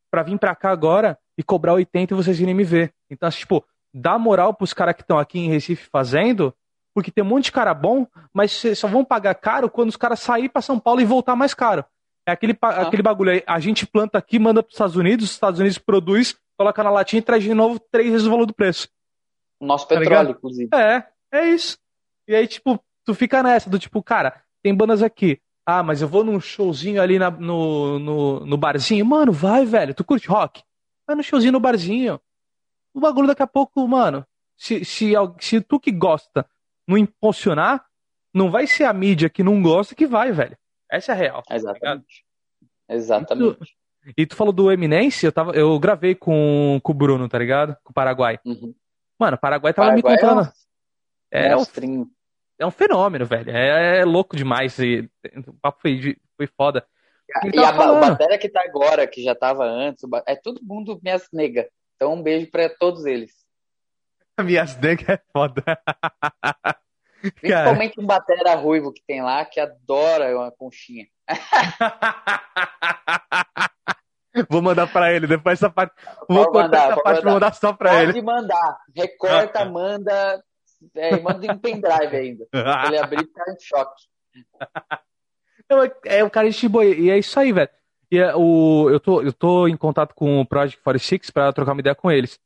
[0.09, 2.93] pra vir pra cá agora e cobrar 80 e vocês virem me ver.
[3.09, 6.53] Então, assim, tipo, dá moral pros caras que estão aqui em Recife fazendo,
[6.93, 9.97] porque tem um monte de cara bom, mas vocês só vão pagar caro quando os
[9.97, 11.83] caras saírem pra São Paulo e voltar mais caro.
[12.25, 12.83] É aquele, Ah.
[12.83, 16.37] aquele bagulho aí, a gente planta aqui, manda pros Estados Unidos, os Estados Unidos produz,
[16.57, 18.87] coloca na latinha e traz de novo três vezes o valor do preço.
[19.65, 20.38] Nosso Tá petróleo, ligado?
[20.38, 20.69] inclusive.
[20.73, 21.78] É, é isso.
[22.28, 25.39] E aí, tipo, tu fica nessa, do tipo, cara, tem bandas aqui.
[25.65, 29.06] Ah, mas eu vou num showzinho ali na- no, no, no barzinho.
[29.06, 29.93] Mano, vai, velho.
[29.93, 30.62] Tu curte rock?
[31.08, 32.19] Vai no showzinho no barzinho.
[32.93, 34.26] O bagulho daqui a pouco, mano.
[34.58, 36.45] Se, se, se tu que gosta
[36.88, 37.86] não impulsionar,
[38.34, 40.58] não vai ser a mídia que não gosta que vai, velho.
[40.91, 41.43] Essa é a real.
[41.49, 42.23] Exatamente.
[42.89, 43.76] Exatamente.
[44.17, 47.76] E tu falou do Eminence, eu, tava, eu gravei com, com o Bruno, tá ligado?
[47.84, 48.38] Com o Paraguai.
[48.45, 48.73] Uhum.
[49.23, 50.51] Mano, o Paraguai tava Paraguai me contando.
[51.31, 52.12] é um É, um
[52.59, 53.55] é um fenômeno, velho.
[53.55, 54.77] É, é louco demais.
[54.79, 55.09] E,
[55.47, 56.86] o papo foi, foi foda.
[57.53, 58.01] E a o.
[58.01, 61.69] Batera que tá agora, que já tava antes, é todo mundo minhas nega.
[61.95, 63.31] Então um beijo pra todos eles.
[64.43, 65.63] Minhas negas é foda.
[65.63, 66.77] Cara,
[67.39, 71.07] Principalmente um Batera ruivo que tem lá, que adora uma conchinha.
[74.49, 75.93] vou mandar pra ele depois essa parte.
[76.29, 77.45] Vou Pode cortar mandar, essa pode parte pra mandar.
[77.45, 78.21] mandar só pra Pode ele.
[78.21, 78.77] mandar.
[78.95, 80.43] Recorta, manda.
[80.95, 82.45] É, manda em pendrive ainda.
[82.87, 84.03] Ele abrir e ficar em choque.
[85.69, 86.85] Não, é- É o cara de boa.
[86.85, 87.69] E é isso aí, velho.
[88.11, 91.71] E é o, eu, tô, eu tô em contato com o Project 46 pra trocar
[91.71, 92.39] uma ideia com eles.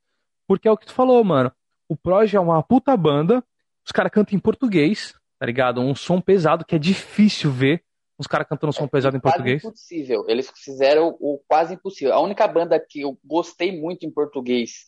[0.47, 1.51] Porque é o que tu falou, mano.
[1.89, 3.43] O Project é uma puta banda.
[3.85, 5.81] Os caras cantam em português, tá ligado?
[5.81, 7.83] Um som pesado que é difícil ver.
[8.17, 9.63] Os caras cantando som pesado em Quase português.
[9.63, 10.25] impossível.
[10.27, 12.13] Eles fizeram o quase impossível.
[12.13, 14.85] A única banda que eu gostei muito em português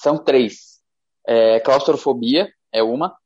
[0.00, 0.80] são três.
[1.26, 3.16] É, Claustrofobia é uma,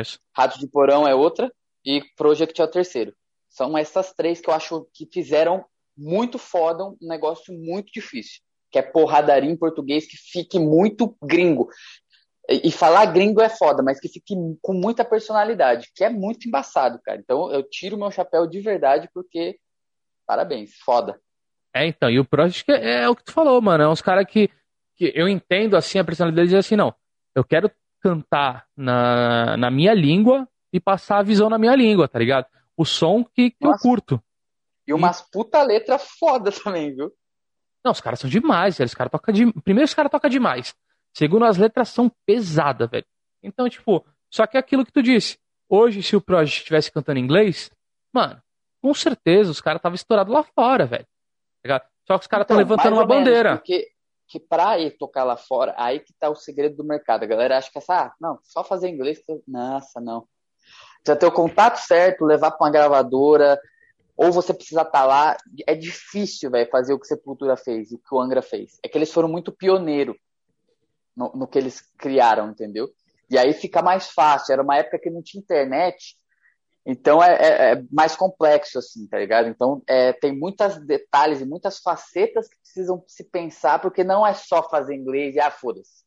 [0.00, 0.18] Isso.
[0.34, 1.52] Rato de Porão é outra
[1.84, 3.14] e Project é o terceiro.
[3.48, 5.64] São essas três que eu acho que fizeram
[5.96, 8.40] muito foda um negócio muito difícil.
[8.70, 11.68] Que é porradaria em português que fique muito gringo.
[12.48, 16.46] E, e falar gringo é foda, mas que fique com muita personalidade, que é muito
[16.46, 17.18] embaçado, cara.
[17.18, 19.58] Então eu tiro meu chapéu de verdade porque
[20.26, 21.20] parabéns, foda.
[21.74, 23.84] É, então, e o Project é, é o que tu falou, mano.
[23.84, 24.50] É uns caras que,
[24.96, 26.94] que eu entendo assim a personalidade deles assim, não.
[27.34, 32.18] Eu quero cantar na, na minha língua e passar a visão na minha língua, tá
[32.18, 32.46] ligado?
[32.76, 34.22] O som que, que eu curto.
[34.86, 37.12] E umas puta letra foda também, viu?
[37.84, 38.78] Não, os caras são demais.
[38.78, 39.52] Os caras tocam de...
[39.62, 40.74] Primeiro, os caras tocam demais.
[41.16, 43.06] Segundo, as letras são pesadas, velho.
[43.42, 45.38] Então, tipo, só que é aquilo que tu disse.
[45.66, 47.70] Hoje, se o Project estivesse cantando em inglês,
[48.12, 48.38] mano,
[48.82, 51.06] com certeza os caras estavam estourados lá fora, velho.
[51.66, 53.48] Tá só que os caras estão então, levantando uma bandeira.
[53.48, 53.88] Menos, porque
[54.28, 57.22] que pra ir tocar lá fora, aí que tá o segredo do mercado.
[57.22, 59.18] A galera acha que é essa, ah, não, só fazer inglês.
[59.48, 60.28] Nossa, não.
[61.06, 63.58] Já ter o contato certo, levar pra uma gravadora,
[64.14, 65.36] ou você precisa estar tá lá.
[65.66, 68.78] É difícil, velho, fazer o que Sepultura fez, o que o Angra fez.
[68.84, 70.14] É que eles foram muito pioneiro
[71.16, 72.88] no, no que eles criaram, entendeu?
[73.28, 74.52] E aí fica mais fácil.
[74.52, 76.16] Era uma época que não tinha internet,
[76.86, 79.48] então é, é, é, mais complexo, assim, tá ligado?
[79.48, 84.32] Então é, tem muitos detalhes e muitas facetas que precisam se pensar, porque não é
[84.32, 86.04] só fazer inglês e ah, foda-se.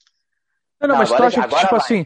[0.79, 1.79] Não, não, não, mas agora, tu acha que, tipo vai.
[1.79, 2.05] assim,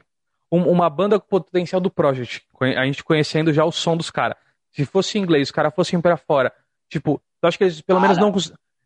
[0.51, 4.35] um, uma banda com potencial do Project, a gente conhecendo já o som dos caras,
[4.71, 6.51] se fosse inglês, os caras fossem para fora,
[6.89, 8.31] tipo, tu acha que eles pelo ah, menos não.
[8.31, 8.39] não,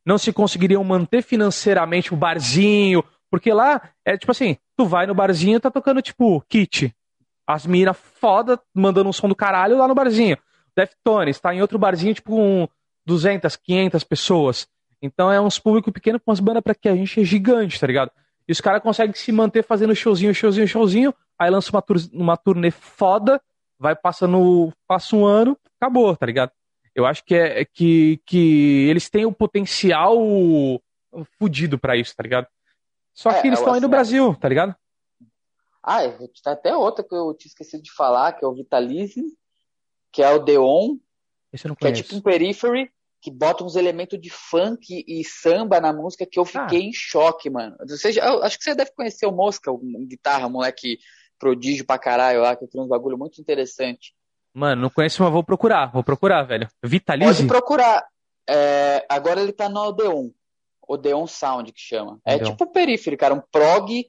[0.06, 5.16] não se conseguiriam manter financeiramente o barzinho, porque lá é tipo assim, tu vai no
[5.16, 6.94] barzinho tá tocando tipo kit,
[7.48, 10.38] as minas foda mandando um som do caralho lá no barzinho.
[10.76, 12.68] Deftones tá em outro barzinho, tipo, com
[13.06, 14.68] 200, 500 pessoas.
[15.02, 17.88] Então é uns público pequeno com umas bandas pra que a gente é gigante, tá
[17.88, 18.12] ligado?
[18.48, 22.38] E os caras conseguem se manter fazendo showzinho, showzinho, showzinho, aí lança uma, tur uma
[22.38, 23.42] turnê foda,
[23.80, 26.52] vai passando, passa um ano, acabou, tá ligado?
[26.96, 30.18] Eu acho que é que, que eles têm o potencial
[31.40, 32.48] fudido para isso, tá ligado?
[33.18, 34.76] Só que é, eles estão aí no Brasil, tá ligado?
[35.82, 39.24] Ah, tem até outra que eu tinha esquecido de falar, que é o Vitalize,
[40.12, 40.98] que é o Deon,
[41.80, 46.28] que é tipo um periphery, que bota uns elementos de funk e samba na música
[46.28, 46.84] que eu fiquei ah.
[46.84, 47.76] em choque, mano.
[47.88, 51.00] Você já, acho que você deve conhecer o Mosca, o guitarra, moleque
[51.40, 54.14] prodígio pra caralho lá, que tem uns bagulho muito interessante.
[54.54, 56.70] Mano, não conheço, mas vou procurar, vou procurar, velho.
[56.84, 57.34] Vitalize?
[57.34, 58.06] Pode procurar.
[58.48, 60.30] É, agora ele tá no Odeon.
[60.88, 62.20] Odeon Sound, que chama.
[62.26, 64.06] É tipo um periphery, cara, um prog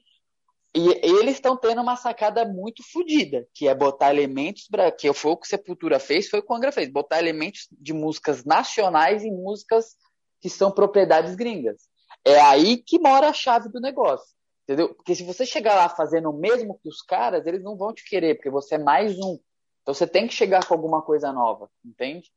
[0.75, 4.67] e eles estão tendo uma sacada muito fodida, que é botar elementos,
[4.99, 7.91] que foi o que Sepultura fez, foi o que o Angra fez, botar elementos de
[7.91, 9.95] músicas nacionais em músicas
[10.39, 11.89] que são propriedades gringas.
[12.23, 14.93] É aí que mora a chave do negócio, entendeu?
[14.93, 18.07] Porque se você chegar lá fazendo o mesmo que os caras, eles não vão te
[18.07, 19.39] querer, porque você é mais um.
[19.81, 22.31] Então você tem que chegar com alguma coisa nova, entende?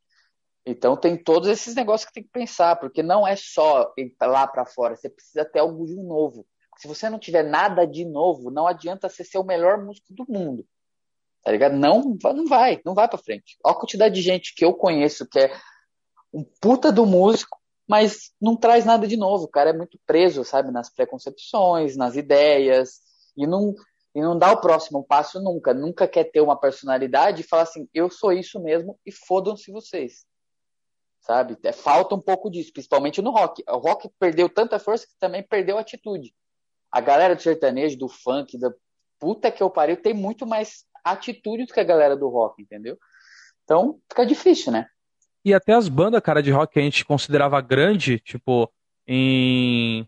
[0.64, 4.46] Então tem todos esses negócios que tem que pensar, porque não é só ir lá
[4.46, 6.46] para fora, você precisa ter algo de novo.
[6.78, 10.24] Se você não tiver nada de novo, não adianta você ser o melhor músico do
[10.28, 10.66] mundo.
[11.42, 11.76] Tá ligado?
[11.76, 13.58] Não, não vai, não vai para frente.
[13.64, 15.52] Olha a quantidade de gente que eu conheço que é
[16.32, 19.44] um puta do músico, mas não traz nada de novo.
[19.44, 23.00] O cara é muito preso, sabe, nas preconcepções, nas ideias,
[23.36, 23.74] e não,
[24.14, 25.74] e não dá o próximo passo nunca.
[25.74, 30.24] Nunca quer ter uma personalidade e falar assim: eu sou isso mesmo e fodam-se vocês.
[31.22, 31.56] Sabe?
[31.62, 33.62] É, falta um pouco disso, principalmente no rock.
[33.68, 36.34] O rock perdeu tanta força que também perdeu atitude
[36.92, 38.70] a galera do sertanejo, do funk, da
[39.18, 42.98] puta que eu pariu, tem muito mais atitude do que a galera do rock, entendeu?
[43.64, 44.86] Então fica difícil, né?
[45.44, 48.70] E até as bandas, cara, de rock que a gente considerava grande, tipo,
[49.06, 50.06] em.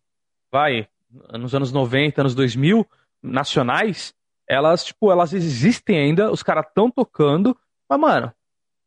[0.53, 0.87] Vai,
[1.33, 2.87] nos anos 90, anos 2000,
[3.20, 4.14] nacionais,
[4.46, 7.57] elas, tipo, elas existem ainda, os caras estão tocando,
[7.88, 8.33] mas, mano,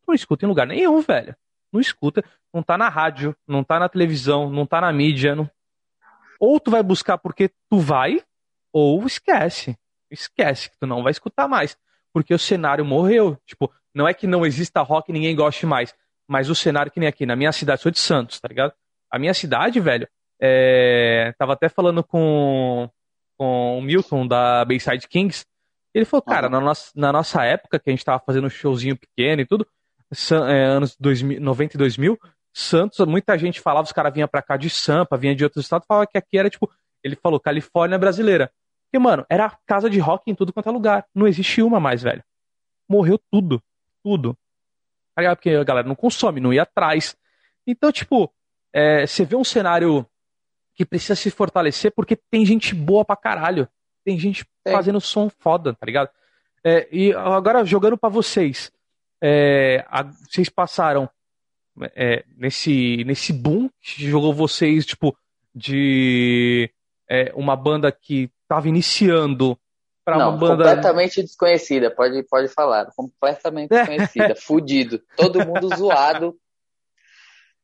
[0.06, 1.36] não escuta em lugar nenhum, velho.
[1.72, 5.50] Não escuta, não tá na rádio, não tá na televisão, não tá na mídia, não
[6.38, 8.22] ou tu vai buscar porque tu vai,
[8.72, 9.76] ou esquece.
[10.10, 11.76] Esquece que tu não vai escutar mais.
[12.12, 13.36] Porque o cenário morreu.
[13.44, 15.94] Tipo, não é que não exista rock e ninguém goste mais.
[16.26, 18.72] Mas o cenário que nem aqui, na minha cidade, sou de Santos, tá ligado?
[19.10, 20.06] A minha cidade, velho,
[20.40, 21.34] é...
[21.38, 22.88] tava até falando com,
[23.36, 25.44] com o Milton da Bayside Kings.
[25.94, 28.96] Ele falou, cara, na, nossa, na nossa época, que a gente tava fazendo um showzinho
[28.96, 29.66] pequeno e tudo,
[30.48, 32.18] é, anos 2000, 90 e 2000,
[32.52, 35.86] Santos, muita gente falava, os caras vinham pra cá de Sampa, vinha de outros estados,
[35.86, 36.70] falava que aqui era tipo,
[37.04, 38.50] ele falou, Califórnia brasileira.
[38.84, 41.06] Porque, mano, era casa de rock em tudo quanto é lugar.
[41.14, 42.24] Não existe uma mais, velho.
[42.88, 43.62] Morreu tudo.
[44.02, 44.36] Tudo.
[45.14, 47.16] Porque a galera não consome, não ia atrás.
[47.66, 48.32] Então, tipo,
[48.72, 50.06] é, você vê um cenário
[50.74, 53.68] que precisa se fortalecer porque tem gente boa pra caralho.
[54.04, 54.72] Tem gente é.
[54.72, 56.08] fazendo som foda, tá ligado?
[56.64, 58.72] É, e agora, jogando para vocês.
[59.22, 61.08] É, a, vocês passaram
[61.94, 65.16] é, nesse, nesse boom que jogou vocês, tipo,
[65.54, 66.70] de
[67.08, 69.58] é, uma banda que estava iniciando
[70.04, 70.64] para uma banda.
[70.64, 72.86] Completamente desconhecida, pode, pode falar.
[72.96, 73.78] Completamente é.
[73.78, 75.02] desconhecida, fudido.
[75.16, 76.36] Todo mundo zoado.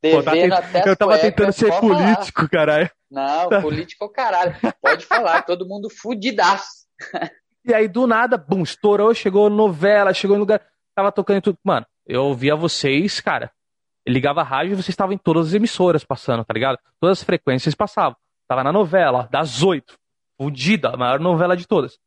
[0.02, 2.48] Devendo Pô, tá até Eu tava tentando ser político, falar.
[2.50, 2.90] caralho.
[3.10, 3.62] Não, tá.
[3.62, 4.56] político é caralho.
[4.82, 6.84] Pode falar, todo mundo fudidaço.
[7.66, 10.60] E aí, do nada, bum, estourou, chegou novela, chegou em lugar.
[10.94, 11.58] Tava tocando tudo.
[11.64, 13.50] Mano, eu ouvia vocês, cara,
[14.04, 16.78] Ele ligava a rádio e você estava em todas as emissoras passando, tá ligado?
[17.00, 18.16] Todas as frequências passavam.
[18.46, 19.98] Tava na novela, das oito.
[20.36, 21.98] Fudida, a maior novela de todas.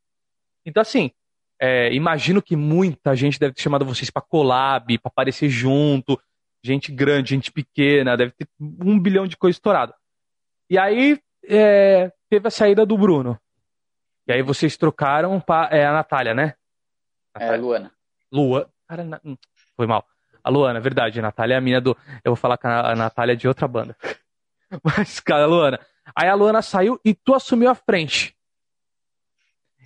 [0.65, 1.11] Então, assim,
[1.59, 6.19] é, imagino que muita gente deve ter chamado vocês pra collab, pra aparecer junto.
[6.63, 9.93] Gente grande, gente pequena, deve ter um bilhão de coisas estourado.
[10.69, 13.39] E aí, é, teve a saída do Bruno.
[14.27, 16.53] E aí vocês trocaram pra, é, a Natália, né?
[17.33, 17.55] Natália.
[17.55, 17.91] É, Luana.
[18.31, 18.69] Lua.
[18.87, 19.21] Cara.
[19.23, 19.37] Hum,
[19.75, 20.05] foi mal.
[20.43, 21.19] A Luana, verdade.
[21.19, 21.95] A Natália é a mina do.
[22.23, 23.95] Eu vou falar com a Natália de outra banda.
[24.83, 25.79] Mas, cara, a Luana.
[26.15, 28.35] Aí a Luana saiu e tu assumiu a frente.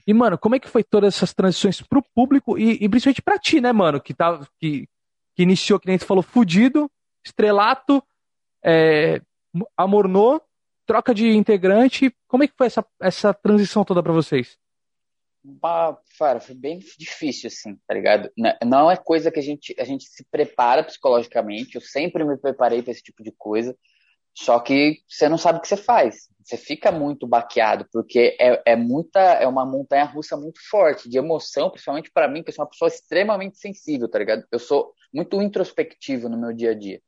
[0.06, 3.38] E, mano, como é que foi todas essas transições pro público e, e principalmente pra
[3.38, 4.02] ti, né, mano?
[4.02, 4.88] Que, tá, que,
[5.36, 6.90] que iniciou, que nem tu falou, fudido,
[7.24, 8.04] estrelato,
[8.64, 9.22] é,
[9.78, 10.42] amornou,
[10.86, 12.14] troca de integrante.
[12.28, 14.58] Como é que foi essa, essa transição toda para vocês?
[15.44, 18.32] Bah, cara, foi bem difícil, assim, tá ligado?
[18.64, 21.76] Não é coisa que a gente, a gente se prepara psicologicamente.
[21.76, 23.76] Eu sempre me preparei para esse tipo de coisa.
[24.34, 26.30] Só que você não sabe o que você faz.
[26.44, 31.18] Você fica muito baqueado, porque é, é muita, é uma montanha russa muito forte, de
[31.18, 34.46] emoção, principalmente para mim, que eu sou uma pessoa extremamente sensível, tá ligado?
[34.52, 37.02] Eu sou muito introspectivo no meu dia a dia.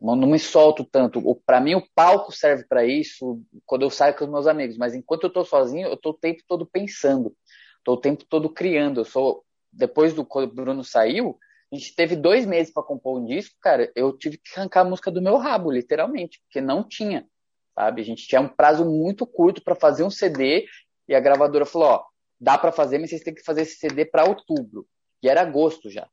[0.00, 1.20] Não, me solto tanto.
[1.44, 4.94] Para mim, o palco serve para isso quando eu saio com os meus amigos, mas
[4.94, 7.36] enquanto eu tô sozinho, eu tô o tempo todo pensando,
[7.82, 9.00] tô o tempo todo criando.
[9.00, 11.38] Eu sou, depois do quando o Bruno saiu,
[11.72, 13.90] a gente teve dois meses para compor um disco, cara.
[13.94, 17.28] Eu tive que arrancar a música do meu rabo, literalmente, porque não tinha,
[17.74, 18.00] sabe?
[18.00, 20.66] A gente tinha um prazo muito curto para fazer um CD
[21.06, 22.04] e a gravadora falou: ó,
[22.40, 24.86] dá para fazer, mas vocês têm que fazer esse CD para outubro.
[25.22, 26.08] E era agosto já.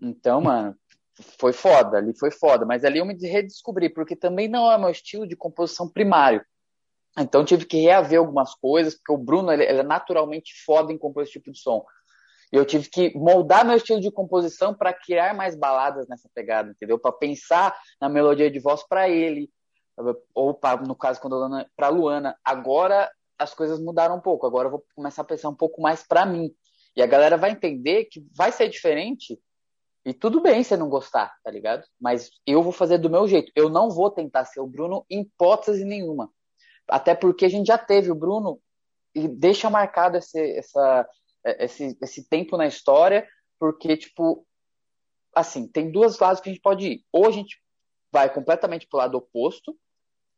[0.00, 0.76] Então, mano,
[1.38, 2.64] foi foda, ali foi foda.
[2.64, 6.44] Mas ali eu me redescobri, porque também não é meu estilo de composição primário.
[7.18, 10.98] Então tive que reaver algumas coisas, porque o Bruno ele, ele é naturalmente foda em
[10.98, 11.84] compor esse tipo de som.
[12.52, 16.70] E eu tive que moldar meu estilo de composição para criar mais baladas nessa pegada,
[16.70, 16.98] entendeu?
[16.98, 19.50] Para pensar na melodia de voz para ele,
[20.34, 22.36] ou pra, no caso quando para Luana.
[22.44, 24.46] Agora as coisas mudaram um pouco.
[24.46, 26.50] Agora eu vou começar a pensar um pouco mais para mim.
[26.96, 29.38] E a galera vai entender que vai ser diferente.
[30.04, 31.84] E tudo bem você não gostar, tá ligado?
[32.00, 33.52] Mas eu vou fazer do meu jeito.
[33.54, 36.30] Eu não vou tentar ser o Bruno em hipótese nenhuma.
[36.88, 38.60] Até porque a gente já teve o Bruno
[39.14, 41.08] e deixa marcado esse, essa,
[41.44, 44.46] é, esse, esse tempo na história, porque, tipo,
[45.34, 47.04] assim, tem duas lados que a gente pode ir.
[47.12, 47.60] Ou a gente
[48.10, 49.76] vai completamente pro lado oposto,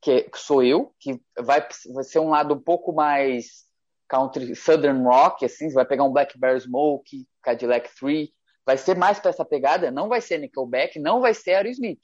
[0.01, 3.65] que, é, sou eu, que vai, vai ser um lado um pouco mais
[4.09, 8.29] country, southern rock, assim, você vai pegar um Blackberry Smoke, Cadillac 3,
[8.65, 12.01] vai ser mais para essa pegada, não vai ser Nickelback, não vai ser Aerosmith.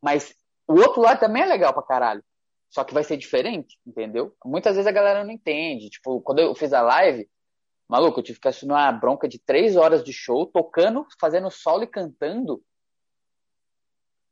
[0.00, 0.34] Mas
[0.66, 2.24] o outro lado também é legal pra caralho.
[2.70, 4.34] Só que vai ser diferente, entendeu?
[4.44, 5.90] Muitas vezes a galera não entende.
[5.90, 7.28] Tipo, quando eu fiz a live,
[7.88, 11.82] Maluco, eu tive que assumir uma bronca de três horas de show, tocando, fazendo solo
[11.82, 12.62] e cantando.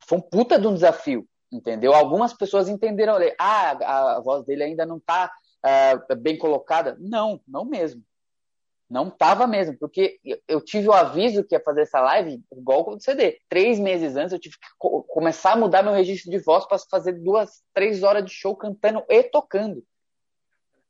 [0.06, 1.92] Foi um puta de um desafio, entendeu?
[1.92, 5.32] Algumas pessoas entenderam, ah, a voz dele ainda não tá
[5.66, 6.96] uh, bem colocada.
[7.00, 8.00] Não, não mesmo.
[8.88, 12.92] Não tava mesmo, porque eu tive o aviso que ia fazer essa live igual com
[12.92, 13.38] o CD.
[13.48, 16.78] Três meses antes eu tive que co começar a mudar meu registro de voz para
[16.90, 19.84] fazer duas, três horas de show cantando e tocando.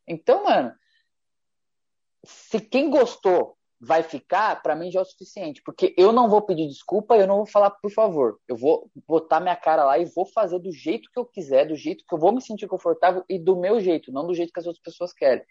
[0.06, 0.72] Então, mano,
[2.24, 5.62] se quem gostou vai ficar, para mim já é o suficiente.
[5.62, 8.38] Porque eu não vou pedir desculpa, eu não vou falar por favor.
[8.48, 11.76] Eu vou botar minha cara lá e vou fazer do jeito que eu quiser, do
[11.76, 14.60] jeito que eu vou me sentir confortável e do meu jeito, não do jeito que
[14.60, 15.44] as outras pessoas querem.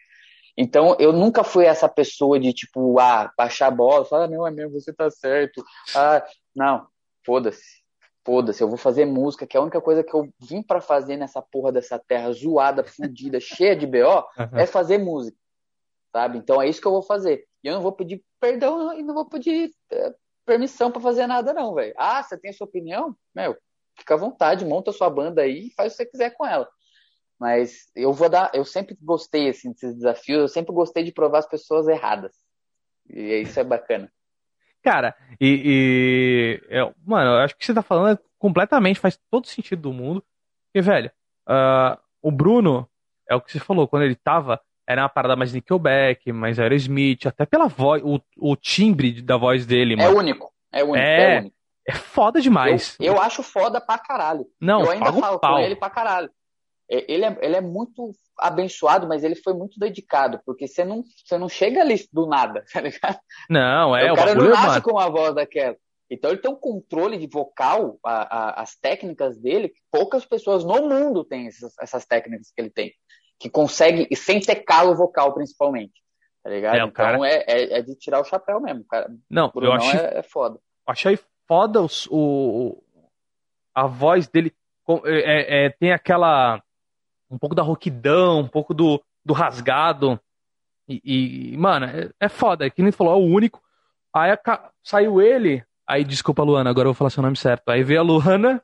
[0.58, 4.48] Então, eu nunca fui essa pessoa de, tipo, ah, baixar a bola, falar, ah, não,
[4.48, 5.64] é mesmo, você tá certo.
[5.96, 6.88] Ah, não,
[7.26, 7.86] foda-se.
[8.26, 11.16] Foda-se, eu vou fazer música, que é a única coisa que eu vim para fazer
[11.16, 14.00] nessa porra dessa terra zoada, fudida, cheia de BO,
[14.38, 14.58] uhum.
[14.58, 15.38] é fazer música
[16.18, 16.40] sabe?
[16.40, 17.46] Então é isso que eu vou fazer.
[17.64, 20.14] E eu não vou pedir perdão e não vou pedir é,
[20.46, 21.94] permissão para fazer nada, não, velho.
[21.96, 23.16] Ah, você tem a sua opinião?
[23.36, 23.56] Meu,
[23.96, 26.46] fica à vontade, monta a sua banda aí e faz o que você quiser com
[26.46, 26.68] ela.
[27.40, 31.40] Mas eu vou dar, eu sempre gostei assim desses desafios, eu sempre gostei de provar
[31.40, 32.34] as pessoas erradas.
[33.10, 34.12] E isso é bacana.
[34.84, 39.84] Cara, e, e eu, mano, eu acho que você tá falando completamente, faz todo sentido
[39.84, 40.24] do mundo.
[40.66, 41.12] Porque, velho,
[41.48, 42.90] uh, o Bruno,
[43.30, 47.26] é o que você falou, quando ele tava era uma parada mais Nickelback, mais Aerosmith,
[47.26, 50.10] até pela voz, o, o timbre da voz dele, é mano.
[50.10, 51.56] É único, é único, é, é único.
[51.86, 52.96] É foda demais.
[53.00, 54.46] Eu, eu, acho foda pra caralho.
[54.60, 56.30] Não, eu ainda falo com ele pra caralho.
[56.90, 61.38] Ele é, ele é muito abençoado, mas ele foi muito dedicado, porque você não, você
[61.38, 63.20] não chega ali do nada, tá ligado?
[63.50, 64.82] Não, é o, o cara não nasce mano.
[64.84, 65.76] com uma voz daquela.
[66.10, 70.64] Então ele tem um controle de vocal, a, a, as técnicas dele, que poucas pessoas
[70.64, 72.94] no mundo têm essas, essas técnicas que ele tem
[73.40, 76.02] que consegue, e sem ter calo vocal, principalmente.
[76.44, 76.76] Tá ligado?
[76.76, 77.30] É, então cara...
[77.30, 79.10] é, é, é, de tirar o chapéu mesmo, cara.
[79.30, 80.60] Não, eu achei, é, é foda.
[80.86, 82.84] Achei foda o, o
[83.76, 84.56] a voz dele
[85.06, 86.62] é, é, tem aquela
[87.30, 90.20] um pouco da roquidão, um pouco do, do rasgado.
[90.88, 92.66] E, e mano, é, é foda.
[92.66, 93.62] É que nem falou, é o único.
[94.16, 95.64] Aí a, saiu ele.
[95.88, 97.70] Aí, desculpa, Luana, agora eu vou falar seu nome certo.
[97.70, 98.62] Aí veio a Luana.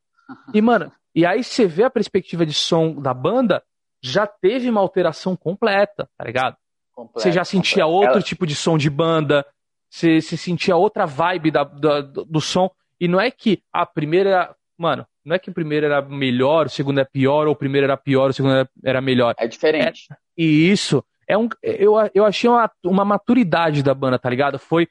[0.54, 3.64] E, mano, e aí você vê a perspectiva de som da banda,
[4.02, 6.58] já teve uma alteração completa, tá ligado?
[6.94, 7.96] Completo, você já sentia completo.
[7.96, 8.22] outro Ela...
[8.22, 9.46] tipo de som de banda,
[9.90, 12.70] você, você sentia outra vibe da, da, do som.
[13.00, 14.56] E não é que a primeira.
[14.78, 17.86] Mano, não é que o primeiro era melhor, o segundo é pior, ou o primeiro
[17.86, 19.36] era pior, o segundo era melhor.
[19.38, 20.08] É diferente.
[20.12, 21.48] É, e isso é um.
[21.62, 24.60] Eu, eu achei uma, uma maturidade da banda, tá ligado?
[24.60, 24.88] Foi.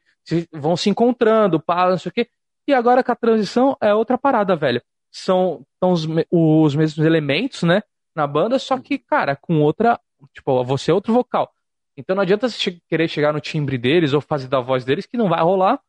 [0.52, 2.28] Vão se encontrando, pá, não sei o quê.
[2.66, 4.80] E agora com a transição é outra parada, velho.
[5.10, 7.82] São, são os, os mesmos elementos, né?
[8.14, 9.98] Na banda, só que, cara, com outra.
[10.32, 11.52] Tipo, você é outro vocal.
[11.96, 15.16] Então não adianta você querer chegar no timbre deles ou fazer da voz deles que
[15.16, 15.80] não vai rolar.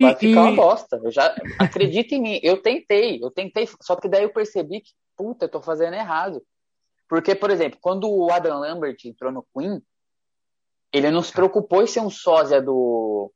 [0.00, 1.00] Vai ficar uma bosta.
[1.02, 2.40] Eu já acredita em mim.
[2.42, 6.42] Eu tentei, eu tentei, só que daí eu percebi que, puta, eu tô fazendo errado.
[7.08, 9.82] Porque, por exemplo, quando o Adam Lambert entrou no Queen,
[10.92, 13.32] ele não se preocupou em ser um sósia do,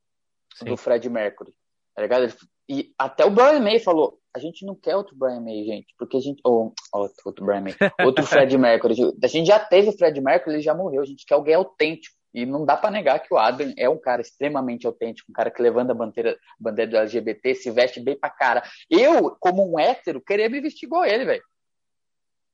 [0.62, 1.54] do Fred Mercury.
[1.94, 2.32] Tá ligado?
[2.68, 6.16] E até o Brian May falou: a gente não quer outro Brian May, gente, porque
[6.16, 6.40] a gente.
[6.44, 8.94] Ou oh, outro, outro Brian May, outro Fred Mercury.
[9.22, 11.02] A gente já teve o Fred Mercury, ele já morreu.
[11.02, 12.16] A gente quer alguém autêntico.
[12.34, 15.50] E não dá para negar que o Adam é um cara extremamente autêntico, um cara
[15.50, 18.62] que levanta a bandeira, bandeira do LGBT, se veste bem pra cara.
[18.88, 21.42] Eu, como um hétero, queria me vestir igual ele, velho.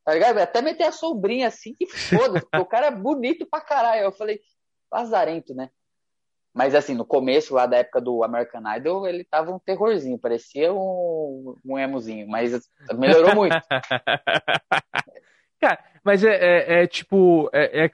[0.05, 0.39] Tá ligado?
[0.39, 4.03] Até meter a sombrinha assim, que foda o cara é bonito pra caralho.
[4.03, 4.41] Eu falei,
[4.91, 5.71] lazarento, né?
[6.53, 10.73] Mas assim, no começo lá da época do American Idol, ele tava um terrorzinho, parecia
[10.73, 13.55] um, um emozinho, mas melhorou muito.
[15.61, 17.91] cara, mas é, é, é tipo, é, é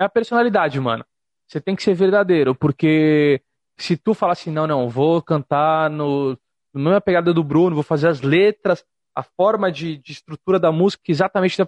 [0.00, 1.04] é a personalidade, mano.
[1.48, 3.40] Você tem que ser verdadeiro, porque
[3.78, 6.36] se tu falar assim, não, não, vou cantar no,
[6.74, 10.72] na mesma pegada do Bruno, vou fazer as letras, a forma de, de estrutura da
[10.72, 11.66] música exatamente da.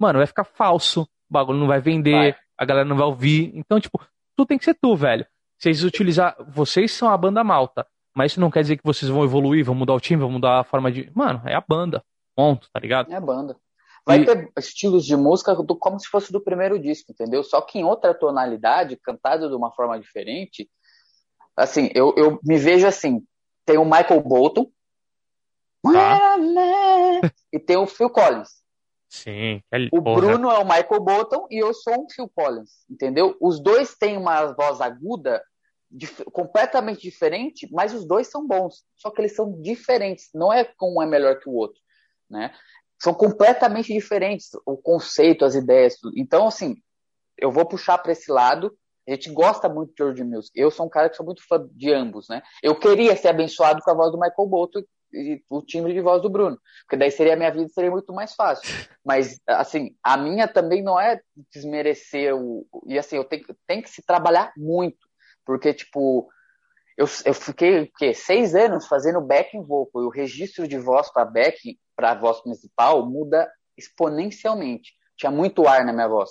[0.00, 2.36] Mano, vai ficar falso, o bagulho não vai vender, vai.
[2.56, 3.52] a galera não vai ouvir.
[3.54, 4.00] Então, tipo,
[4.36, 5.26] tu tem que ser tu, velho.
[5.58, 6.36] Vocês utilizar.
[6.48, 9.74] Vocês são a banda malta, mas isso não quer dizer que vocês vão evoluir, vão
[9.74, 11.10] mudar o time, vão mudar a forma de.
[11.14, 12.02] Mano, é a banda.
[12.34, 13.12] Ponto, tá ligado?
[13.12, 13.56] É a banda.
[14.08, 14.24] Vai e...
[14.24, 17.44] ter estilos de música do, como se fosse do primeiro disco, entendeu?
[17.44, 20.66] Só que em outra tonalidade, cantado de uma forma diferente.
[21.54, 23.22] Assim, eu, eu me vejo assim:
[23.66, 24.70] tem o Michael Bolton,
[25.82, 26.38] tá.
[27.52, 28.48] e tem o Phil Collins.
[29.10, 29.60] Sim.
[29.92, 33.36] O Bruno é o Michael Bolton e eu sou um Phil Collins, entendeu?
[33.42, 35.42] Os dois têm uma voz aguda
[35.90, 38.86] dif completamente diferente, mas os dois são bons.
[38.96, 40.30] Só que eles são diferentes.
[40.34, 41.78] Não é que um é melhor que o outro,
[42.28, 42.54] né?
[43.00, 45.96] São completamente diferentes o conceito, as ideias.
[46.16, 46.76] Então, assim,
[47.36, 48.76] eu vou puxar para esse lado.
[49.06, 50.52] A gente gosta muito de George Music.
[50.54, 52.42] Eu sou um cara que sou muito fã de ambos, né?
[52.62, 54.82] Eu queria ser abençoado com a voz do Michael Bolton
[55.12, 58.12] e o timbre de voz do Bruno, porque daí seria a minha vida seria muito
[58.12, 58.68] mais fácil.
[59.04, 63.90] Mas assim, a minha também não é desmerecer o e assim eu tenho, tenho que
[63.90, 65.08] se trabalhar muito,
[65.46, 66.28] porque tipo
[66.98, 68.12] eu, eu fiquei o quê?
[68.12, 72.40] seis anos fazendo backing vocal e o registro de voz para backing para a voz
[72.40, 74.92] principal muda exponencialmente.
[75.16, 76.30] Tinha muito ar na minha voz.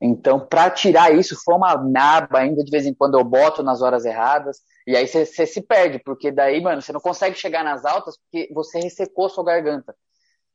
[0.00, 3.82] Então, para tirar isso, foi uma naba, ainda de vez em quando eu boto nas
[3.82, 7.84] horas erradas, e aí você se perde, porque daí, mano, você não consegue chegar nas
[7.84, 9.96] altas porque você ressecou sua garganta.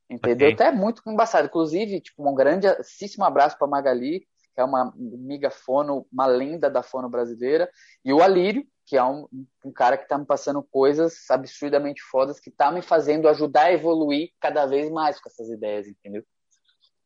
[0.09, 0.49] Entendeu?
[0.49, 0.53] Okay.
[0.53, 1.47] Até é muito embaçado.
[1.47, 4.21] Inclusive, tipo, um grandíssimo abraço para Magali,
[4.53, 7.69] que é uma amiga fono, uma lenda da fono brasileira,
[8.03, 9.27] e o Alírio, que é um,
[9.63, 13.71] um cara que está me passando coisas absurdamente fodas, que está me fazendo ajudar a
[13.71, 16.23] evoluir cada vez mais com essas ideias, entendeu?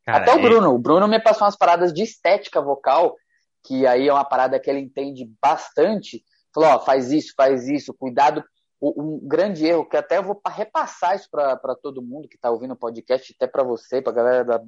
[0.05, 0.73] Cara, Até o é Bruno.
[0.73, 3.17] O Bruno me passou umas paradas de estética vocal,
[3.65, 6.23] que aí é uma parada que ele entende bastante.
[6.55, 8.41] Falou, ó, faz isso, faz isso, cuidado.
[8.81, 12.75] Um grande erro, que até eu vou repassar isso para todo mundo que está ouvindo
[12.75, 14.63] o podcast, até para você, para a galera da.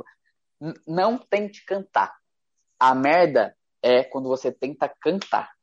[0.85, 2.13] Não tente cantar.
[2.77, 5.54] A merda é quando você tenta cantar.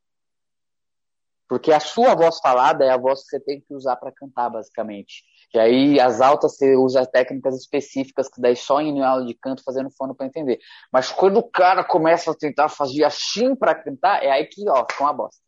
[1.53, 4.49] Porque a sua voz falada é a voz que você tem que usar para cantar,
[4.49, 5.23] basicamente.
[5.53, 9.63] E aí as altas você usa técnicas específicas que daí só em aula de canto
[9.63, 10.59] fazendo fono para entender.
[10.91, 14.87] Mas quando o cara começa a tentar fazer assim para cantar, é aí que ó,
[14.91, 15.43] fica uma bosta.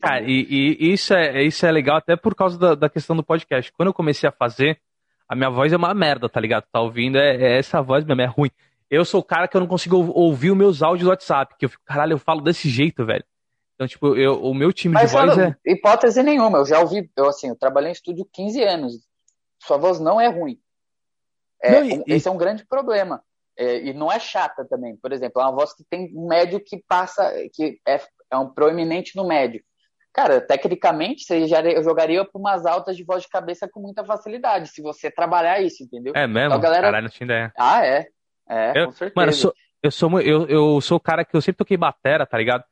[0.00, 3.22] Cara, e, e, isso, é, isso é legal até por causa da, da, questão do
[3.22, 3.70] podcast.
[3.72, 4.80] Quando eu comecei a fazer,
[5.28, 6.64] a minha voz é uma merda, tá ligado?
[6.72, 7.18] Tá ouvindo?
[7.18, 8.50] É, é essa voz mesmo, é ruim.
[8.88, 11.66] Eu sou o cara que eu não consigo ouvir os meus áudios do WhatsApp, que
[11.66, 13.24] eu fico, caralho, eu falo desse jeito, velho.
[13.80, 15.56] Então, tipo, eu, o meu time Mas, de voz é...
[15.64, 18.92] Hipótese nenhuma, eu já ouvi, eu assim, eu trabalhei em estúdio 15 anos,
[19.58, 20.60] sua voz não é ruim.
[21.62, 23.22] É, não, e, esse é um grande problema.
[23.56, 24.96] É, e não é chata também.
[24.96, 27.98] Por exemplo, é uma voz que tem um médio que passa, que é,
[28.30, 29.62] é um proeminente no médio.
[30.12, 34.68] Cara, tecnicamente, você já jogaria para umas altas de voz de cabeça com muita facilidade,
[34.68, 36.12] se você trabalhar isso, entendeu?
[36.14, 36.48] É mesmo?
[36.48, 36.88] Então, galera...
[36.88, 37.52] Caralho, não tinha ideia.
[37.58, 38.08] Ah, é.
[38.46, 39.12] É, eu, com certeza.
[39.16, 42.26] Mano, eu sou, eu sou, eu, eu sou o cara que eu sempre toquei batera,
[42.26, 42.62] tá ligado?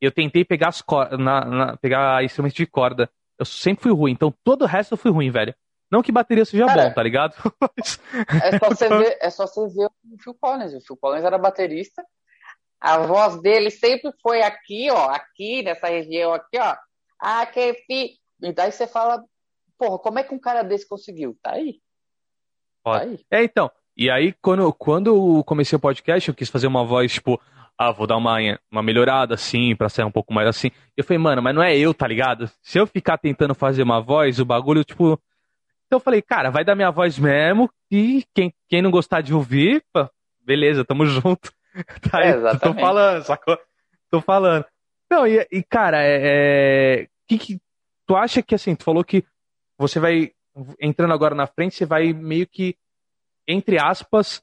[0.00, 0.82] Eu tentei pegar as
[1.18, 3.10] na, na, pegar instrumentos de corda.
[3.38, 5.54] Eu sempre fui ruim, então todo o resto eu fui ruim, velho.
[5.90, 7.34] Não que bateria seja cara, bom, tá ligado?
[8.42, 10.74] é, só você ver, é só você ver o Phil Collins.
[10.74, 12.04] O Phil Collins era baterista.
[12.80, 16.76] A voz dele sempre foi aqui, ó, aqui, nessa região aqui, ó.
[17.20, 18.18] Ah, que fi...
[18.42, 19.24] E daí você fala,
[19.78, 21.38] porra, como é que um cara desse conseguiu?
[21.42, 21.80] Tá aí.
[22.84, 23.20] Tá aí.
[23.30, 23.70] É, então.
[23.96, 27.40] E aí, quando, quando eu comecei o podcast, eu quis fazer uma voz, tipo,
[27.78, 28.36] ah, vou dar uma,
[28.70, 30.70] uma melhorada assim, pra ser um pouco mais assim.
[30.96, 32.50] Eu falei, mano, mas não é eu, tá ligado?
[32.62, 35.20] Se eu ficar tentando fazer uma voz, o bagulho, tipo.
[35.86, 39.32] Então eu falei, cara, vai dar minha voz mesmo, e quem, quem não gostar de
[39.32, 39.84] ouvir,
[40.40, 41.52] beleza, tamo junto.
[42.10, 43.58] Tá aí, é, tô falando, sacou?
[44.10, 44.64] Tô falando.
[45.10, 46.20] Não, e, e cara, é,
[47.02, 47.08] é.
[47.28, 47.60] Que, que,
[48.06, 49.24] tu acha que assim, tu falou que
[49.78, 50.32] você vai.
[50.80, 52.74] Entrando agora na frente, você vai meio que,
[53.46, 54.42] entre aspas,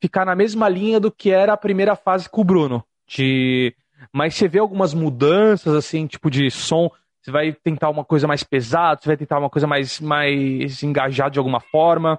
[0.00, 2.84] ficar na mesma linha do que era a primeira fase com o Bruno.
[3.06, 3.74] De...
[4.12, 6.90] Mas você vê algumas mudanças, assim, tipo de som.
[7.20, 11.30] Você vai tentar uma coisa mais pesada, você vai tentar uma coisa mais, mais engajada
[11.30, 12.18] de alguma forma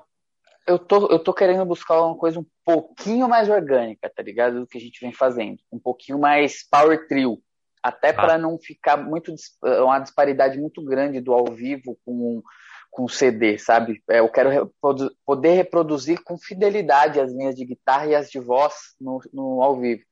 [0.67, 4.61] eu tô, eu tô querendo buscar uma coisa um pouquinho mais orgânica, tá ligado?
[4.61, 5.59] Do que a gente vem fazendo.
[5.71, 7.41] Um pouquinho mais power trio.
[7.83, 8.13] Até ah.
[8.13, 12.43] para não ficar muito uma disparidade muito grande do ao vivo com
[12.91, 14.03] com CD, sabe?
[14.09, 18.39] É, eu quero reprodu poder reproduzir com fidelidade as linhas de guitarra e as de
[18.39, 20.03] voz no, no ao vivo.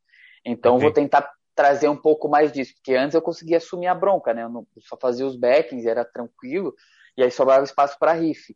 [0.46, 0.86] Então okay.
[0.86, 4.44] vou tentar trazer um pouco mais disso, porque antes eu conseguia assumir a bronca, né?
[4.44, 6.74] Eu, não, eu só fazia os backings, era tranquilo,
[7.18, 8.56] e aí sobrava espaço para riff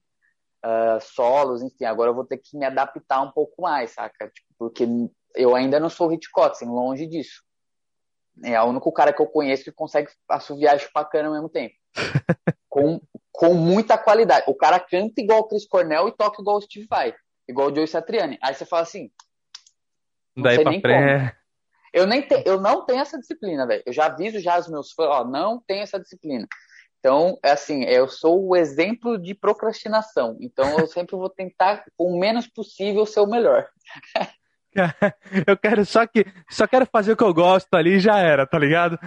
[0.64, 4.30] uh, solos, enfim, agora eu vou ter que me adaptar um pouco mais, saca?
[4.30, 4.88] Tipo, porque
[5.36, 7.44] eu ainda não sou Hitchcock, assim, longe disso.
[8.42, 11.50] É o único cara que eu conheço que consegue assoviar e chupar cana ao mesmo
[11.50, 11.76] tempo.
[12.70, 13.00] com,
[13.34, 14.46] com muita qualidade.
[14.48, 17.14] O cara canta igual o Chris Cornell e toca igual o Steve Vai,
[17.50, 18.38] igual o Joe Satriani.
[18.42, 19.10] Aí você fala assim.
[20.36, 21.18] Não Daí sei nem pré...
[21.18, 21.44] como.
[21.94, 23.84] Eu, nem te, eu não tenho essa disciplina, velho.
[23.86, 26.48] Eu já aviso já os meus fãs, ó, não tenho essa disciplina.
[27.00, 30.38] Então, é assim, eu sou o exemplo de procrastinação.
[30.40, 33.68] Então, eu sempre vou tentar, o menos possível, ser o melhor.
[35.46, 38.48] eu quero só que só quero fazer o que eu gosto ali e já era,
[38.48, 38.98] tá ligado?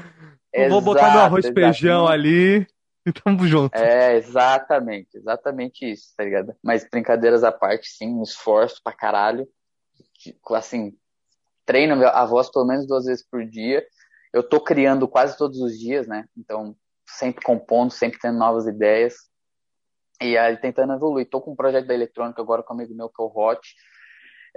[0.53, 2.66] Exato, vou botar meu arroz e feijão ali
[3.24, 3.76] tamo junto.
[3.76, 6.54] É, exatamente, exatamente isso, tá ligado?
[6.62, 9.48] Mas brincadeiras à parte, sim, um esforço pra caralho.
[10.52, 10.96] Assim,
[11.64, 13.84] treino a voz pelo menos duas vezes por dia.
[14.32, 16.26] Eu tô criando quase todos os dias, né?
[16.36, 16.76] Então,
[17.07, 19.14] sempre compondo, sempre tendo novas ideias
[20.20, 21.28] e aí tentando evoluir.
[21.28, 23.61] Tô com um projeto da eletrônica agora com um amigo meu que é o Hot.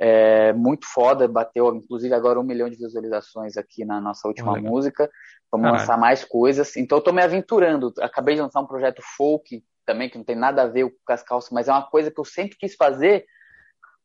[0.02, 5.10] É, muito foda, bateu inclusive agora um milhão de visualizações aqui na nossa última música.
[5.52, 5.82] Vamos Caralho.
[5.82, 6.78] lançar mais coisas.
[6.78, 7.94] Então eu tô me aventurando.
[8.00, 11.24] Acabei de lançar um projeto folk também, que não tem nada a ver com as
[11.24, 13.26] calças, mas é uma coisa que eu sempre quis fazer.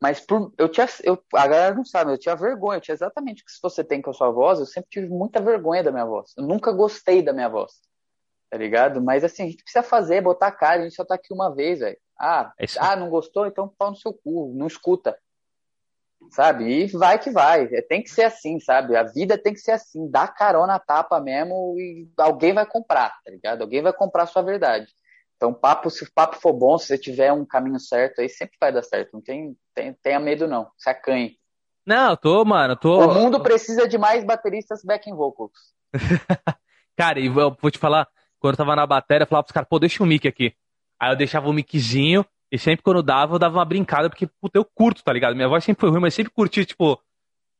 [0.02, 3.42] Mas por, eu tinha, eu, a galera não sabe, eu tinha vergonha, eu tinha exatamente
[3.42, 6.04] o que você tem com a sua voz, eu sempre tive muita vergonha da minha
[6.04, 6.32] voz.
[6.36, 7.72] Eu nunca gostei da minha voz
[8.54, 9.02] tá ligado?
[9.02, 11.52] Mas assim, a gente precisa fazer, botar a cara, a gente só tá aqui uma
[11.52, 11.98] vez, velho.
[12.16, 13.48] Ah, é ah, não gostou?
[13.48, 15.18] Então pau no seu cu, não escuta.
[16.30, 16.64] Sabe?
[16.64, 17.64] E vai que vai.
[17.72, 18.96] É, tem que ser assim, sabe?
[18.96, 20.10] A vida tem que ser assim.
[20.10, 23.62] Dá carona, tapa mesmo e alguém vai comprar, tá ligado?
[23.62, 24.86] Alguém vai comprar a sua verdade.
[25.36, 28.56] Então, papo, se o papo for bom, se você tiver um caminho certo, aí sempre
[28.60, 29.10] vai dar certo.
[29.12, 30.70] Não tem, tem, tenha medo, não.
[30.76, 31.36] Se acanhe.
[31.86, 32.98] Não, tô, mano, tô.
[32.98, 35.52] O mundo precisa de mais bateristas backing vocals.
[36.96, 38.08] Cara, e eu vou te falar,
[38.38, 40.54] quando eu tava na bateria, eu falava pros caras, pô, deixa o mic aqui.
[40.98, 42.24] Aí eu deixava o miczinho,
[42.54, 45.34] e sempre quando dava, eu dava uma brincada, porque, puta, eu curto, tá ligado?
[45.34, 46.96] Minha voz sempre foi ruim, mas sempre curti, tipo,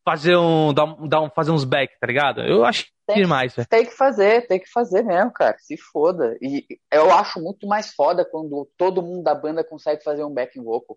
[0.05, 2.43] fazer um, dar, dar um, fazer uns back, tá ligado?
[2.43, 3.67] Eu acho tem, demais, velho.
[3.67, 5.57] Tem que fazer, tem que fazer mesmo, cara.
[5.59, 6.39] Se foda.
[6.41, 10.63] E eu acho muito mais foda quando todo mundo da banda consegue fazer um backing
[10.63, 10.97] vocal.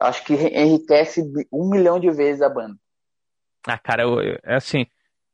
[0.00, 1.22] Eu acho que enriquece
[1.52, 2.76] um milhão de vezes a banda.
[3.66, 4.86] Ah, cara, eu, é assim,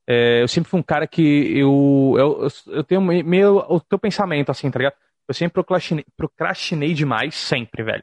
[0.05, 4.51] é, eu sempre fui um cara que eu, eu, eu tenho meio o teu pensamento,
[4.51, 4.97] assim, tá ligado?
[5.31, 8.03] Eu sempre procrastinei, procrastinei demais, sempre, velho.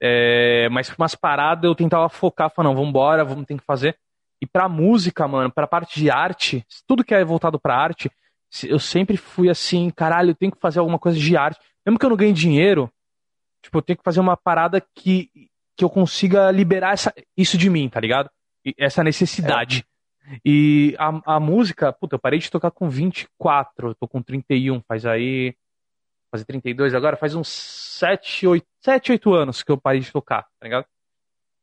[0.00, 3.94] É, mas umas paradas eu tentava focar, falar, não, vambora, vamos ter que fazer.
[4.40, 8.10] E pra música, mano, pra parte de arte, tudo que é voltado pra arte,
[8.64, 11.60] eu sempre fui assim, caralho, eu tenho que fazer alguma coisa de arte.
[11.84, 12.90] Mesmo que eu não ganhe dinheiro,
[13.62, 15.30] tipo, eu tenho que fazer uma parada que,
[15.76, 18.30] que eu consiga liberar essa, isso de mim, tá ligado?
[18.64, 19.84] E essa necessidade.
[20.26, 20.38] É.
[20.42, 24.80] E a, a música, puta, eu parei de tocar com 24, eu tô com 31,
[24.88, 25.54] faz aí.
[26.32, 30.44] Fazer 32 agora, faz uns 7, 8, 7, 8 anos que eu parei de tocar,
[30.58, 30.86] tá ligado?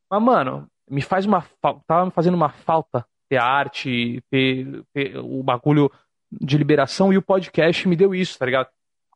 [0.08, 1.82] Mas, mano, me faz uma falta.
[1.86, 5.90] Tava me fazendo uma falta ter arte, ter, ter o bagulho
[6.32, 8.68] de liberação e o podcast me deu isso, tá ligado?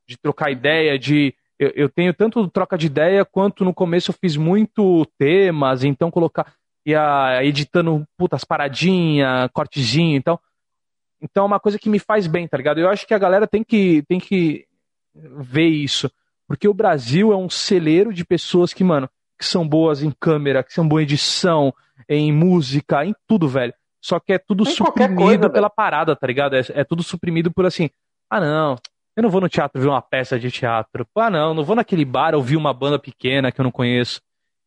[0.07, 1.35] De trocar ideia, de.
[1.59, 6.11] Eu, eu tenho tanto troca de ideia quanto no começo eu fiz muito temas, então
[6.11, 6.53] colocar.
[6.87, 10.39] Ia editando, putas, paradinha, cortezinho, então.
[11.21, 12.79] Então é uma coisa que me faz bem, tá ligado?
[12.79, 14.67] Eu acho que a galera tem que, tem que
[15.15, 16.11] ver isso.
[16.47, 19.09] Porque o Brasil é um celeiro de pessoas que, mano,
[19.39, 21.75] que são boas em câmera, que são boas em edição,
[22.09, 23.73] em música, em tudo, velho.
[24.01, 25.75] Só que é tudo em suprimido coisa, pela velho.
[25.75, 26.57] parada, tá ligado?
[26.57, 27.89] É, é, tudo suprimido por assim,
[28.29, 28.77] ah não,
[29.17, 31.07] eu não vou no teatro ver uma peça de teatro.
[31.17, 34.21] Ah não, não vou naquele bar ouvir uma banda pequena que eu não conheço.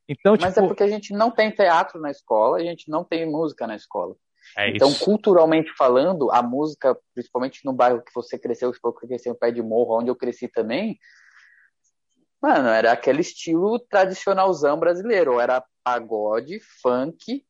[0.09, 0.65] Então, Mas é tipo...
[0.65, 3.75] é porque a gente não tem teatro na escola, a gente não tem música na
[3.75, 4.15] escola.
[4.55, 5.03] É então, isso.
[5.03, 9.51] culturalmente falando, a música, principalmente no bairro que você cresceu, que você cresceu em Pé
[9.51, 10.99] de Morro, onde eu cresci também,
[12.41, 15.39] mano, era aquele estilo tradicionalzão brasileiro.
[15.39, 17.45] Era pagode, funk,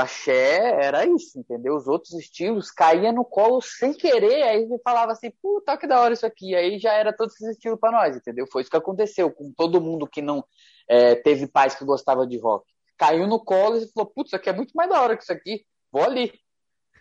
[0.00, 1.76] axé, era isso, entendeu?
[1.76, 6.00] Os outros estilos caíam no colo sem querer, aí você falava assim, puta, que da
[6.00, 6.54] hora isso aqui.
[6.54, 8.46] Aí já era todos esses estilos para nós, entendeu?
[8.50, 10.44] Foi isso que aconteceu com todo mundo que não
[10.88, 12.64] é, teve pais que gostava de rock.
[12.96, 15.32] Caiu no colo e falou, putz, isso aqui é muito mais da hora que isso
[15.32, 15.64] aqui,
[15.98, 16.32] vou ali.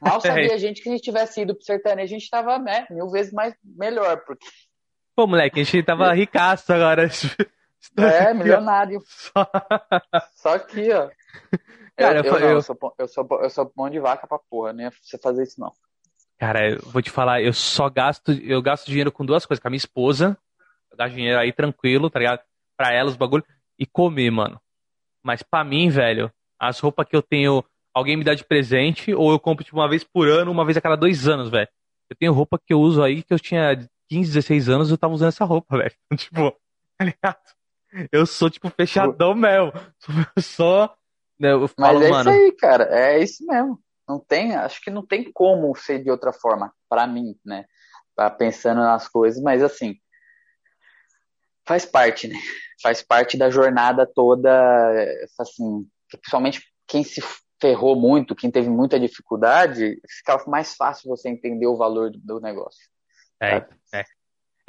[0.01, 2.87] Mal sabia a gente que a gente tivesse ido pro sertanejo, a gente tava né,
[2.89, 4.45] mil vezes mais melhor, porque
[5.17, 7.09] Pô, moleque, a gente tava ricaço agora.
[7.97, 9.01] É, milionário.
[9.07, 9.49] Só,
[10.35, 11.09] Só aqui, ó.
[11.95, 14.37] Cara, eu, eu, eu, não, eu, sou, eu, sou, eu sou mão de vaca pra
[14.37, 15.73] porra, nem você fazer isso não.
[16.37, 19.67] Cara, eu vou te falar, eu só gasto, eu gasto dinheiro com duas coisas, com
[19.67, 20.37] a minha esposa,
[20.91, 22.41] eu gasto dinheiro aí tranquilo, tá ligado?
[22.77, 23.43] Pra ela, os bagulho,
[23.79, 24.61] e comer, mano.
[25.23, 27.63] Mas pra mim, velho, as roupas que eu tenho,
[27.97, 30.77] alguém me dá de presente, ou eu compro tipo uma vez por ano, uma vez
[30.77, 31.67] a cada dois anos, velho.
[32.09, 33.75] Eu tenho roupa que eu uso aí que eu tinha
[34.09, 35.95] 15, 16 anos eu tava usando essa roupa, velho.
[36.15, 36.51] Tipo,
[36.97, 37.57] tá ligado?
[38.11, 39.71] Eu sou, tipo, fechadão mesmo.
[40.35, 40.89] Eu sou.
[41.39, 42.83] Né, eu falo, Mas é mano, isso aí, cara.
[42.91, 43.79] É isso mesmo.
[44.07, 47.65] Não tem, acho que não tem como ser de outra forma, para mim, né?
[48.15, 49.97] Tá pensando nas coisas, mas assim,
[51.67, 52.37] faz parte, né?
[52.81, 54.49] Faz parte da jornada toda,
[55.39, 57.21] assim, principalmente quem se
[57.59, 62.87] ferrou muito, quem teve muita dificuldade, fica mais fácil você entender o valor do negócio.
[63.41, 64.05] É, é.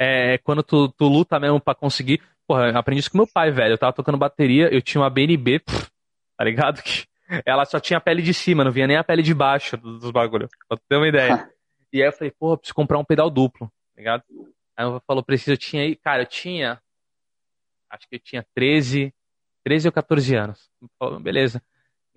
[0.01, 2.21] É quando tu, tu luta mesmo pra conseguir.
[2.47, 3.73] Porra, eu aprendi isso com meu pai, velho.
[3.73, 5.89] Eu tava tocando bateria, eu tinha uma BNB, pff,
[6.37, 6.81] tá ligado?
[6.81, 7.05] Que
[7.45, 10.09] ela só tinha a pele de cima, não vinha nem a pele de baixo dos,
[10.09, 10.49] bagulhos.
[10.67, 11.49] Pra tu ter uma ideia.
[11.93, 14.23] e aí eu falei, porra, preciso comprar um pedal duplo, tá ligado?
[14.75, 16.81] Aí eu falou, preciso, eu tinha aí, cara, eu tinha.
[17.89, 19.13] Acho que eu tinha 13,
[19.63, 20.71] 13 ou 14 anos.
[21.21, 21.61] Beleza.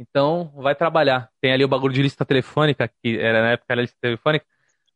[0.02, 1.30] Então, vai trabalhar.
[1.40, 4.44] Tem ali o bagulho de lista telefônica, que era na época era lista telefônica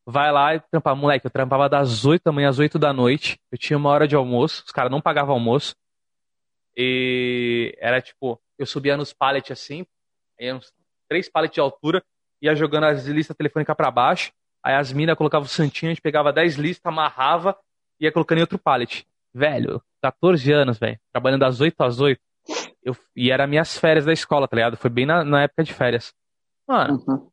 [0.06, 0.94] vai lá e trampar.
[0.94, 3.40] Moleque, eu trampava das 8 da manhã às 8 da noite.
[3.50, 4.62] Eu tinha uma hora de almoço.
[4.64, 5.74] Os caras não pagavam almoço.
[6.76, 9.84] E era tipo, eu subia nos pallets assim,
[10.40, 10.72] uns
[11.08, 12.04] três pallets de altura,
[12.40, 14.30] ia jogando as listas telefônicas para baixo.
[14.62, 17.56] Aí as minas colocavam o santinho, a gente pegava 10 listas, amarrava
[17.98, 19.06] e ia colocando em outro pallet.
[19.32, 20.98] Velho, 14 anos, velho.
[21.12, 22.20] Trabalhando das 8 às 8.
[22.86, 24.76] Eu, e era minhas férias da escola, tá ligado?
[24.76, 26.14] Foi bem na, na época de férias.
[26.68, 27.28] Mano, uhum.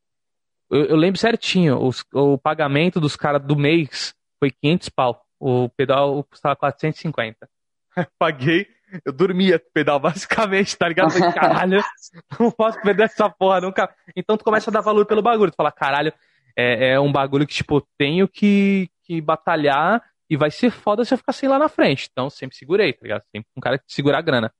[0.73, 5.23] Eu, eu lembro certinho, os, o pagamento dos caras do mês foi 500 pau.
[5.39, 7.47] O pedal custava 450.
[8.17, 8.65] Paguei,
[9.05, 11.11] eu dormia com o pedal, basicamente, tá ligado?
[11.11, 11.83] Falei, caralho,
[12.39, 13.87] não posso perder essa porra nunca.
[14.15, 15.51] Então tu começa a dar valor pelo bagulho.
[15.51, 16.11] Tu fala, caralho,
[16.57, 21.13] é, é um bagulho que, tipo, tenho que, que batalhar e vai ser foda se
[21.13, 22.09] eu ficar sem lá na frente.
[22.11, 23.21] Então sempre segurei, tá ligado?
[23.31, 24.51] Sempre um cara que segura a grana.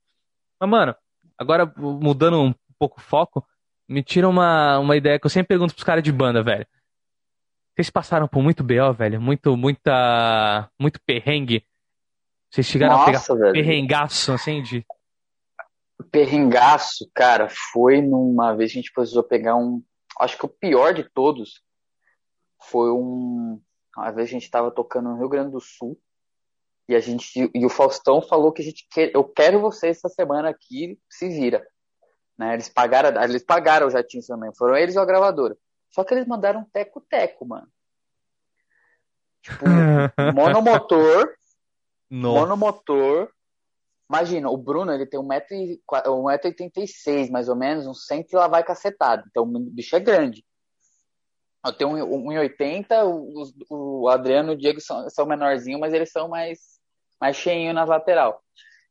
[0.66, 0.94] Mas, mano,
[1.38, 3.46] agora mudando um pouco o foco,
[3.88, 6.66] me tira uma, uma ideia que eu sempre pergunto pros caras de banda, velho.
[7.74, 9.20] Vocês passaram por muito BO, velho?
[9.20, 10.70] Muito, muita.
[10.78, 11.66] Muito perrengue?
[12.50, 13.52] Vocês chegaram Nossa, a pegar velho.
[13.52, 14.86] perrengaço, assim, de.
[16.10, 19.82] Perrengaço, cara, foi numa vez que a gente precisou pegar um.
[20.20, 21.62] Acho que o pior de todos
[22.70, 23.60] foi um.
[23.96, 25.98] Uma vez a gente tava tocando no Rio Grande do Sul
[26.88, 30.08] e a gente e o Faustão falou que a gente quer, eu quero você essa
[30.08, 31.66] semana aqui, se vira.
[32.36, 32.54] Né?
[32.54, 35.56] Eles pagaram, eles pagaram o jatinho também, foram eles ou a gravadora.
[35.90, 37.68] Só que eles mandaram um teco-teco, mano.
[39.40, 39.64] Tipo,
[40.34, 41.32] monomotor.
[42.10, 42.40] Nossa.
[42.40, 43.30] Monomotor.
[44.08, 49.24] Imagina, o Bruno, ele tem 1,86m, mais ou menos, um cento e lá vai cacetado.
[49.30, 50.44] Então, o bicho é grande.
[51.64, 56.28] Eu tenho 1,80, o, o Adriano e o Diego são, são menorzinhos, mas eles são
[56.28, 56.73] mais,
[57.24, 58.42] mais cheinhos na lateral.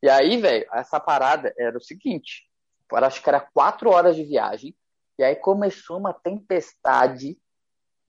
[0.02, 2.50] E aí, velho, essa parada era o seguinte:
[2.92, 4.76] acho que era quatro horas de viagem,
[5.20, 7.38] e aí começou uma tempestade,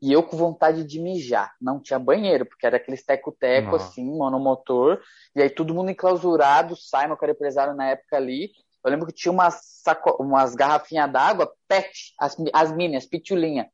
[0.00, 1.54] e eu com vontade de mijar.
[1.60, 4.98] Não tinha banheiro, porque era aquele teco-teco, assim, monomotor,
[5.36, 8.50] e aí todo mundo enclausurado, Simon, que era empresário na época ali,
[8.82, 10.22] eu lembro que tinha umas, saco...
[10.22, 13.70] umas garrafinhas d'água, pet, as, as minhas, pitulinha.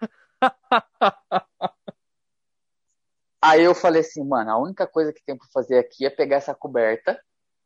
[3.42, 6.36] Aí eu falei assim, mano, a única coisa que tem pra fazer aqui é pegar
[6.36, 7.20] essa coberta,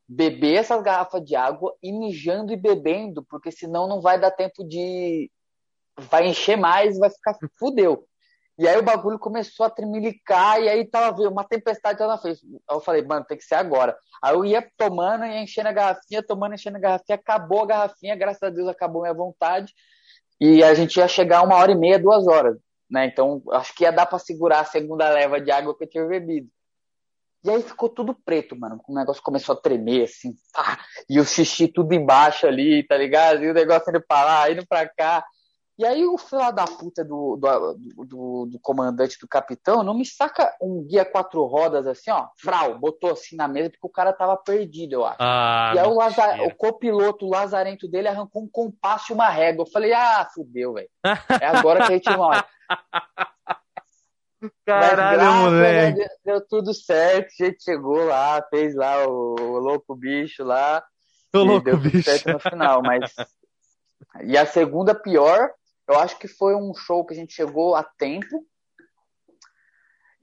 [0.09, 4.64] beber essas garrafas de água e mijando e bebendo, porque senão não vai dar tempo
[4.64, 5.31] de.
[5.99, 8.07] Vai encher mais, vai ficar fudeu.
[8.59, 12.41] E aí o bagulho começou a tremelicar, e aí tava uma tempestade lá na frente.
[12.45, 13.95] Aí eu falei, mano, tem que ser agora.
[14.22, 18.16] Aí eu ia tomando, ia enchendo a garrafinha, tomando, enchendo a garrafinha, acabou a garrafinha,
[18.16, 19.74] graças a Deus acabou a minha vontade.
[20.41, 22.57] E a gente ia chegar uma hora e meia, duas horas,
[22.91, 23.07] né?
[23.07, 26.07] Então acho que ia dar pra segurar a segunda leva de água que eu tinha
[26.07, 26.49] bebido.
[27.45, 28.80] E aí ficou tudo preto, mano.
[28.89, 33.45] O negócio começou a tremer, assim, pá, e o xixi tudo embaixo ali, tá ligado?
[33.45, 35.24] E o negócio indo pra lá, indo pra cá.
[35.79, 37.74] E aí o filho da puta do, do,
[38.07, 42.79] do, do, comandante, do capitão, não me saca um guia quatro rodas assim, ó, frau,
[42.79, 45.18] botou assim na mesa porque o cara tava perdido, eu acho.
[45.20, 49.29] Ah, e aí o, Lazar, o copiloto, o lazarento dele, arrancou um compasso e uma
[49.29, 49.64] régua.
[49.64, 50.89] Eu falei, ah, fudeu, velho.
[51.41, 52.43] É agora que a gente morre.
[54.64, 55.99] Caralho, Mas, moleque.
[55.99, 60.83] Deus, deu tudo certo, a gente chegou lá, fez lá o, o louco bicho lá.
[61.35, 62.11] O louco deu tudo bicho.
[62.11, 63.14] certo no final, mas...
[64.22, 65.51] E a segunda pior
[65.89, 68.47] eu acho que foi um show que a gente chegou a tempo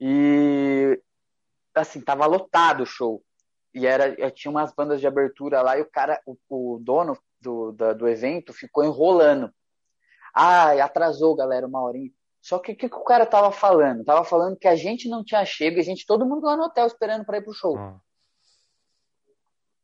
[0.00, 1.00] e
[1.74, 3.22] assim, tava lotado o show.
[3.72, 7.72] E era, tinha umas bandas de abertura lá e o cara, o, o dono do,
[7.72, 9.52] da, do evento ficou enrolando.
[10.32, 12.10] Ah, atrasou, galera, uma horinha.
[12.40, 14.04] Só que o que, que, o cara tava falando?
[14.04, 16.86] Tava falando que a gente não tinha chego, a gente, todo mundo lá no hotel
[16.86, 17.78] esperando para ir pro show.
[17.78, 17.98] Hum.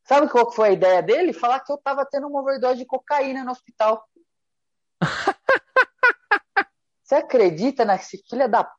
[0.05, 1.33] Sabe qual foi a ideia dele?
[1.33, 4.07] Falar que eu tava tendo uma overdose de cocaína no hospital.
[7.11, 8.71] Você acredita nesse filha da.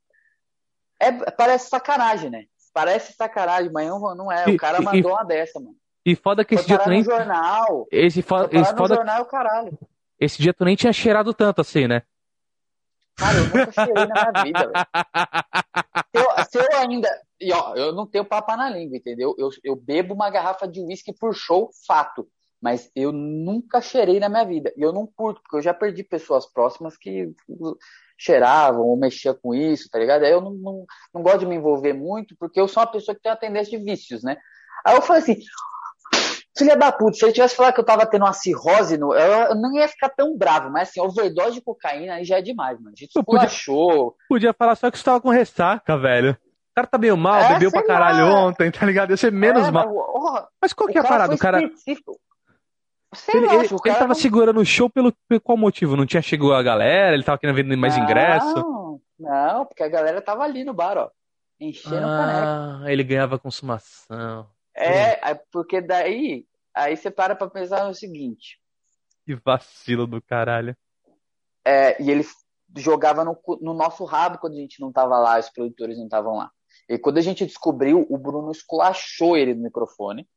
[1.01, 2.45] É, parece sacanagem, né?
[2.73, 4.47] Parece sacanagem, mas não, não é.
[4.47, 5.75] O cara E- e- mandou uma dessa, mano.
[6.05, 7.03] E foda que Foi esse dia tu nem.
[7.03, 7.85] jornal.
[7.91, 8.35] Esse, fo...
[8.49, 8.95] esse, foda...
[8.95, 9.77] jornal, caralho.
[10.17, 12.03] esse dia tu nem tinha cheirado tanto assim, né?
[13.17, 14.85] Cara, eu nunca cheirei na minha vida, velho.
[16.15, 17.09] Se eu, se eu ainda.
[17.39, 19.35] E ó, eu não tenho papo na língua, entendeu?
[19.37, 22.25] Eu, eu bebo uma garrafa de uísque por show, fato.
[22.61, 24.71] Mas eu nunca cheirei na minha vida.
[24.77, 27.33] E eu não curto, porque eu já perdi pessoas próximas que
[28.23, 30.23] cheiravam ou mexiam com isso, tá ligado?
[30.23, 33.15] Aí eu não, não, não gosto de me envolver muito, porque eu sou uma pessoa
[33.15, 34.37] que tem uma tendência de vícios, né?
[34.85, 35.37] Aí eu falei assim.
[36.57, 39.55] Filha da puta, se ele tivesse falado que eu tava tendo uma cirrose, no, eu,
[39.55, 42.91] não ia ficar tão bravo, mas assim, overdose de cocaína aí já é demais, mano.
[42.95, 43.49] A gente Eu podia-
[44.27, 46.31] Podia falar só que você tava com ressaca, velho.
[46.33, 48.45] O cara tá meio mal, É, bebeu pra caralho lá.
[48.45, 49.11] ontem, tá ligado?
[49.11, 49.85] Ia ser menos É, mal.
[49.87, 51.27] mas, ó, Mas qual que é a parada?
[51.27, 51.63] foi O cara.
[51.63, 52.19] específico.
[53.13, 55.41] Sei Ele, lá, ele, acho que o ele tava não- segurando o show pelo, pelo
[55.41, 55.97] qual motivo?
[55.97, 57.13] Não tinha chegado a galera?
[57.13, 58.55] Ele tava querendo vender mais ingresso?
[58.55, 61.09] Não, não, porque a galera tava ali no bar, ó.
[61.59, 62.47] Enchendo o caneco.
[62.47, 64.47] Ah, ele ganhava consumação.
[64.75, 68.59] É, é, porque daí, aí você para pra pensar no seguinte.
[69.25, 70.75] Que vacilo do caralho.
[71.63, 72.25] É, e ele
[72.77, 76.37] jogava no, no nosso rabo quando a gente não tava lá, os produtores não estavam
[76.37, 76.49] lá.
[76.89, 80.27] E quando a gente descobriu, o Bruno esculachou ele no microfone.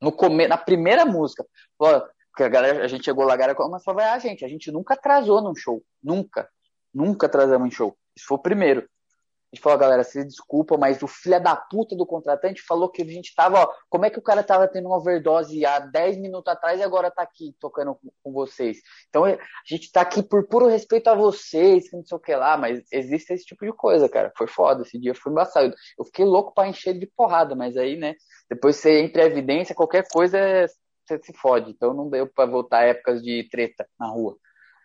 [0.00, 0.46] No come...
[0.46, 1.44] Na primeira música.
[1.76, 2.06] Falou,
[2.38, 4.48] porque a galera, a gente chegou lá, a galera começou a falar, ah, gente, a
[4.48, 5.82] gente nunca atrasou num show.
[6.00, 6.48] Nunca.
[6.94, 7.98] Nunca atrasamos em show.
[8.16, 8.82] Isso foi o primeiro.
[8.82, 13.02] A gente falou, galera, se desculpa, mas o filho da puta do contratante falou que
[13.02, 16.18] a gente tava, ó, como é que o cara tava tendo uma overdose há 10
[16.18, 18.78] minutos atrás e agora tá aqui tocando com, vocês?
[19.08, 19.36] Então a
[19.66, 22.84] gente tá aqui por puro respeito a vocês, que não sei o que lá, mas
[22.92, 24.30] existe esse tipo de coisa, cara.
[24.36, 25.74] Foi foda, esse dia foi embaçado.
[25.98, 28.14] Eu fiquei louco pra encher de porrada, mas aí, né,
[28.48, 30.66] depois você entra em evidência, qualquer coisa é-
[31.08, 31.70] você se fode.
[31.70, 34.36] Então não deu pra voltar épocas de treta na rua.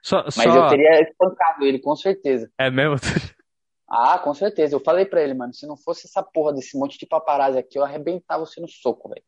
[0.02, 0.66] Só, Mas só...
[0.66, 2.52] eu teria espancado ele, com certeza.
[2.58, 2.98] É mesmo?
[3.90, 4.76] Ah, com certeza.
[4.76, 7.78] Eu falei pra ele, mano, se não fosse essa porra desse monte de paparazzi aqui,
[7.78, 9.24] eu arrebentava você no soco, velho.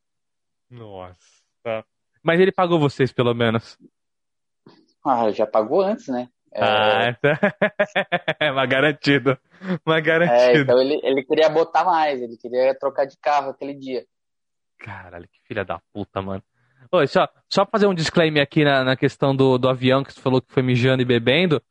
[0.70, 1.86] Nossa.
[2.24, 3.78] Mas ele pagou vocês, pelo menos.
[5.06, 6.30] Ah, já pagou antes, né?
[6.52, 7.32] É, Ah, então...
[8.40, 9.38] é uma garantido.
[9.86, 10.62] Uma é, garantido.
[10.64, 14.06] então ele, ele queria botar mais, ele queria trocar de carro aquele dia.
[14.80, 16.44] Caralho, que filha da puta, mano.
[16.92, 20.20] Oi, só, só fazer um disclaimer aqui na, na questão do, do avião que você
[20.22, 21.62] falou que foi mijando e bebendo.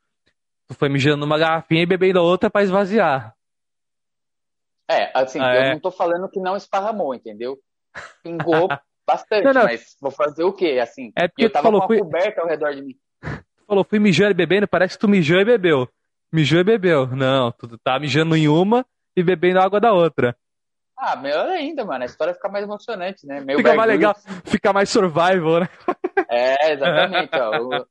[0.67, 3.35] Tu foi mijando numa garrafinha e bebendo a outra pra esvaziar.
[4.91, 5.73] É, assim, Ah, eu é?
[5.73, 7.59] não tô falando que não esparramou, entendeu?
[8.23, 8.69] Pingou
[9.07, 9.65] bastante, Não, não.
[9.65, 10.79] mas vou fazer o quê?
[10.83, 12.95] Assim, É porque eu tu tava falou, com fui, coberta ao redor de mim.
[13.23, 15.89] tu falou, fui mijando e bebendo, parece que tu mijou e bebeu.
[16.33, 17.07] Mijou e bebeu.
[17.09, 18.85] Não, tu tá mijando em uma
[19.17, 20.37] e bebendo água da outra.
[20.97, 22.03] Ah, melhor ainda, mano.
[22.03, 23.41] A história fica mais emocionante, né?
[23.41, 24.15] Meio Fica mais legal,
[24.45, 25.69] fica mais survival, né?
[26.29, 27.55] É, exatamente, ó.
[27.55, 27.87] Eu.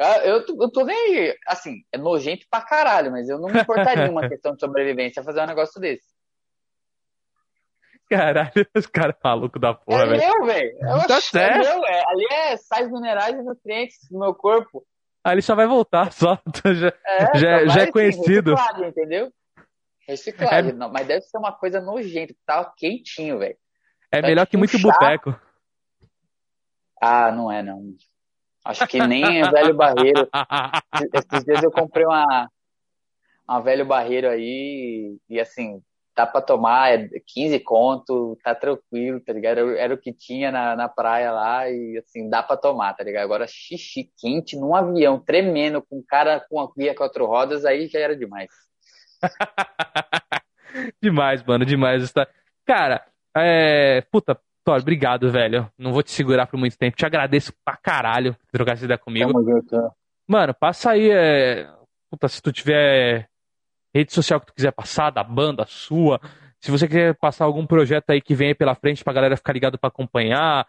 [0.00, 1.36] Ah, eu, tô- eu tô nem aí.
[1.46, 5.42] Assim, é nojento pra caralho, mas eu não me importaria uma questão de sobrevivência fazer
[5.42, 6.10] um negócio desse.
[8.10, 10.20] Caralho, os caras malucos da porra, é velho.
[10.20, 10.78] meu, velho.
[11.06, 11.66] Tá acho- certo.
[11.66, 12.02] É meu, é.
[12.08, 14.84] Ali é sais minerais e nutrientes do meu corpo.
[15.24, 16.38] Aí ele só vai voltar, só.
[16.74, 18.54] Já é, já, já é assim, conhecido.
[18.84, 19.32] Entendeu?
[20.06, 20.70] Reciclagem.
[20.70, 20.74] É...
[20.74, 23.56] Não, mas deve ser uma coisa nojenta, tava quentinho, velho.
[24.10, 24.88] É tá melhor que muito chá.
[24.88, 25.40] boteco.
[27.00, 27.94] Ah, não é, não.
[28.64, 30.28] Acho que nem o velho barreiro.
[31.12, 32.48] Esses dias eu comprei uma,
[33.48, 35.82] uma velho barreiro aí e assim,
[36.14, 39.58] dá pra tomar, é 15 conto, tá tranquilo, tá ligado?
[39.58, 43.02] Era, era, o que tinha na, na praia lá e assim, dá pra tomar, tá
[43.02, 43.24] ligado?
[43.24, 47.88] Agora xixi quente num avião, tremendo, com um cara com a guia quatro rodas, aí
[47.88, 48.50] já era demais.
[51.02, 52.12] demais, mano, demais.
[52.66, 53.04] Cara,
[53.36, 54.02] é.
[54.10, 55.70] Puta, Thor, obrigado, velho.
[55.76, 56.96] Não vou te segurar por muito tempo.
[56.96, 59.32] Te agradeço pra caralho por trocar essa ideia comigo.
[60.28, 61.10] Mano, passa aí.
[61.10, 61.68] É...
[62.10, 63.28] Puta, se tu tiver
[63.94, 66.20] rede social que tu quiser passar, da banda, sua.
[66.60, 69.52] Se você quer passar algum projeto aí que vem aí pela frente pra galera ficar
[69.52, 70.66] ligado pra acompanhar,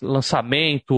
[0.00, 0.94] lançamento,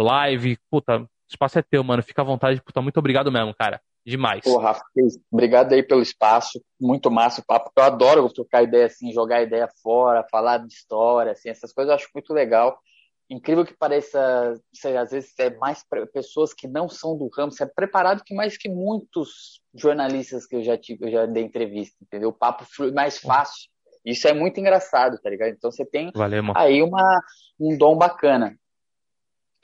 [0.00, 2.02] live, puta, o espaço é teu, mano.
[2.02, 3.80] Fica à vontade, puta, muito obrigado mesmo, cara.
[4.04, 4.42] Demais.
[4.42, 4.84] Pô, Rafa,
[5.32, 6.62] obrigado aí pelo espaço.
[6.80, 7.70] Muito massa o papo.
[7.76, 11.96] Eu adoro trocar ideia assim, jogar ideia fora, falar de história, assim, essas coisas eu
[11.96, 12.78] acho muito legal
[13.28, 17.64] incrível que pareça, sei, às vezes é mais pessoas que não são do ramo, você
[17.64, 21.96] é preparado que mais que muitos jornalistas que eu já tive, eu já dei entrevista,
[22.02, 22.28] entendeu?
[22.28, 23.70] O papo flui mais fácil.
[24.04, 25.50] Isso é muito engraçado, tá ligado?
[25.50, 27.20] Então você tem Valeu, aí uma,
[27.58, 28.56] um dom bacana.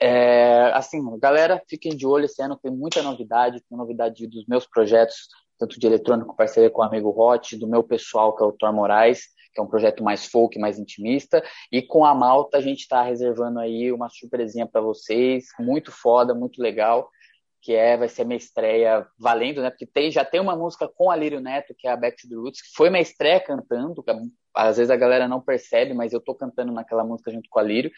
[0.03, 4.65] É, assim, galera, fiquem de olho, esse ano tem muita novidade, tem novidade dos meus
[4.65, 5.27] projetos,
[5.59, 8.73] tanto de eletrônico, parceria com o amigo Hot, do meu pessoal, que é o Thor
[8.73, 11.43] Moraes, que é um projeto mais folk, mais intimista.
[11.71, 16.33] E com a Malta a gente está reservando aí uma surpresinha para vocês, muito foda,
[16.33, 17.07] muito legal,
[17.61, 19.69] que é vai ser minha estreia valendo, né?
[19.69, 22.27] Porque tem, já tem uma música com a Lírio Neto, que é a Back to
[22.27, 24.03] the Roots, que foi minha estreia cantando,
[24.55, 27.63] às vezes a galera não percebe, mas eu tô cantando naquela música junto com a
[27.63, 27.91] Lírio.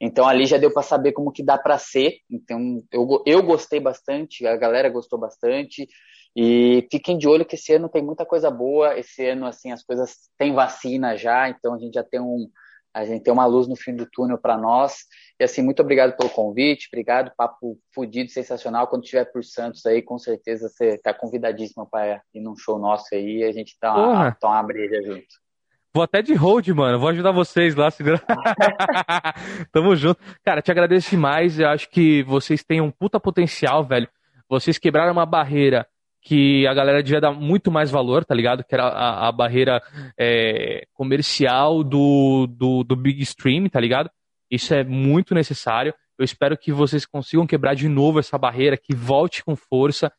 [0.00, 2.18] Então ali já deu para saber como que dá para ser.
[2.30, 5.86] Então eu, eu gostei bastante, a galera gostou bastante.
[6.34, 8.98] E fiquem de olho que esse ano tem muita coisa boa.
[8.98, 12.48] Esse ano, assim, as coisas tem vacina já, então a gente já tem um,
[12.94, 15.04] a gente tem uma luz no fim do túnel para nós.
[15.38, 18.86] E assim, muito obrigado pelo convite, obrigado, papo fudido, sensacional.
[18.86, 23.14] Quando estiver por Santos aí, com certeza você está convidadíssimo para ir num show nosso
[23.14, 25.49] aí e a gente dá uma, toma uma breja junto.
[25.92, 27.00] Vou até de hold, mano.
[27.00, 28.22] Vou ajudar vocês lá, segurar.
[29.72, 30.20] Tamo junto.
[30.44, 31.58] Cara, te agradeço demais.
[31.58, 34.08] Eu acho que vocês têm um puta potencial, velho.
[34.48, 35.86] Vocês quebraram uma barreira
[36.22, 38.62] que a galera devia dar muito mais valor, tá ligado?
[38.62, 39.82] Que era a, a barreira
[40.18, 44.10] é, comercial do, do, do Big Stream, tá ligado?
[44.50, 45.94] Isso é muito necessário.
[46.18, 50.12] Eu espero que vocês consigam quebrar de novo essa barreira, que volte com força.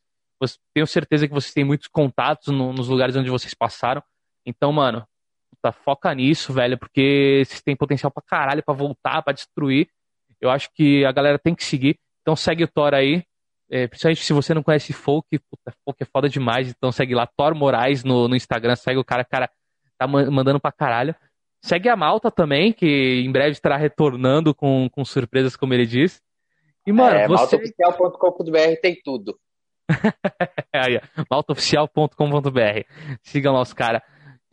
[0.73, 4.01] Tenho certeza que vocês têm muitos contatos no, nos lugares onde vocês passaram.
[4.45, 5.05] Então, mano,
[5.61, 9.87] tá, foca nisso, velho, porque vocês têm potencial pra caralho pra voltar, pra destruir.
[10.39, 11.97] Eu acho que a galera tem que seguir.
[12.21, 13.23] Então segue o Thor aí,
[13.69, 17.25] é, principalmente se você não conhece folk, puta, folk é foda demais, então segue lá,
[17.25, 19.49] Thor Moraes no, no Instagram, segue o cara, cara
[19.97, 21.15] tá mandando pra caralho.
[21.63, 26.19] Segue a Malta também, que em breve estará retornando com, com surpresas, como ele diz.
[26.87, 27.57] E, mano, é, você...
[27.57, 29.39] maltaoficial.com.br tem tudo.
[30.73, 30.99] Aí,
[31.29, 32.81] maltaoficial.com.br.
[33.21, 34.01] Sigam lá os caras.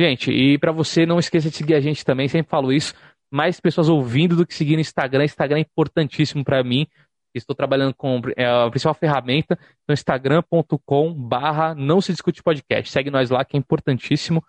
[0.01, 2.95] Gente, e para você não esqueça de seguir a gente também, sempre falo isso.
[3.31, 5.25] Mais pessoas ouvindo do que seguir no Instagram.
[5.25, 6.87] Instagram é importantíssimo para mim.
[7.35, 12.91] Estou trabalhando com é, a principal ferramenta no instagram.com barra não se discute podcast.
[12.91, 14.43] Segue nós lá que é importantíssimo.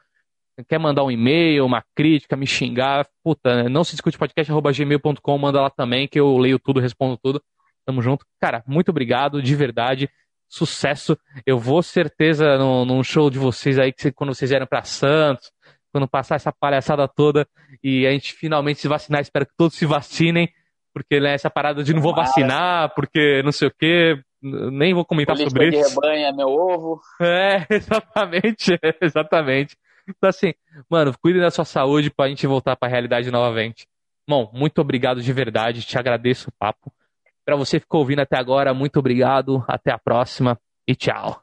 [0.67, 5.37] Quer mandar um e-mail, uma crítica, me xingar, puta, não se discute podcast, arroba gmail.com,
[5.37, 7.41] manda lá também que eu leio tudo, respondo tudo.
[7.85, 8.25] Tamo junto.
[8.41, 10.09] Cara, muito obrigado, de verdade.
[10.49, 11.17] Sucesso.
[11.45, 15.51] Eu vou certeza num, num show de vocês aí, que quando vocês vierem para Santos,
[15.93, 17.47] quando passar essa palhaçada toda
[17.83, 20.49] e a gente finalmente se vacinar, espero que todos se vacinem
[20.93, 25.05] porque né, essa parada de não vou vacinar, porque não sei o quê, nem vou
[25.05, 25.89] comentar Política sobre isso.
[25.89, 27.01] de rebanho é meu ovo.
[27.21, 29.77] É, exatamente, exatamente.
[30.07, 30.53] Então assim,
[30.89, 33.87] mano, cuide da sua saúde pra gente voltar pra realidade novamente.
[34.27, 36.91] Bom, muito obrigado de verdade, te agradeço o papo.
[37.49, 40.55] Para você que ficou ouvindo até agora, muito obrigado, até a próxima
[40.87, 41.41] e tchau.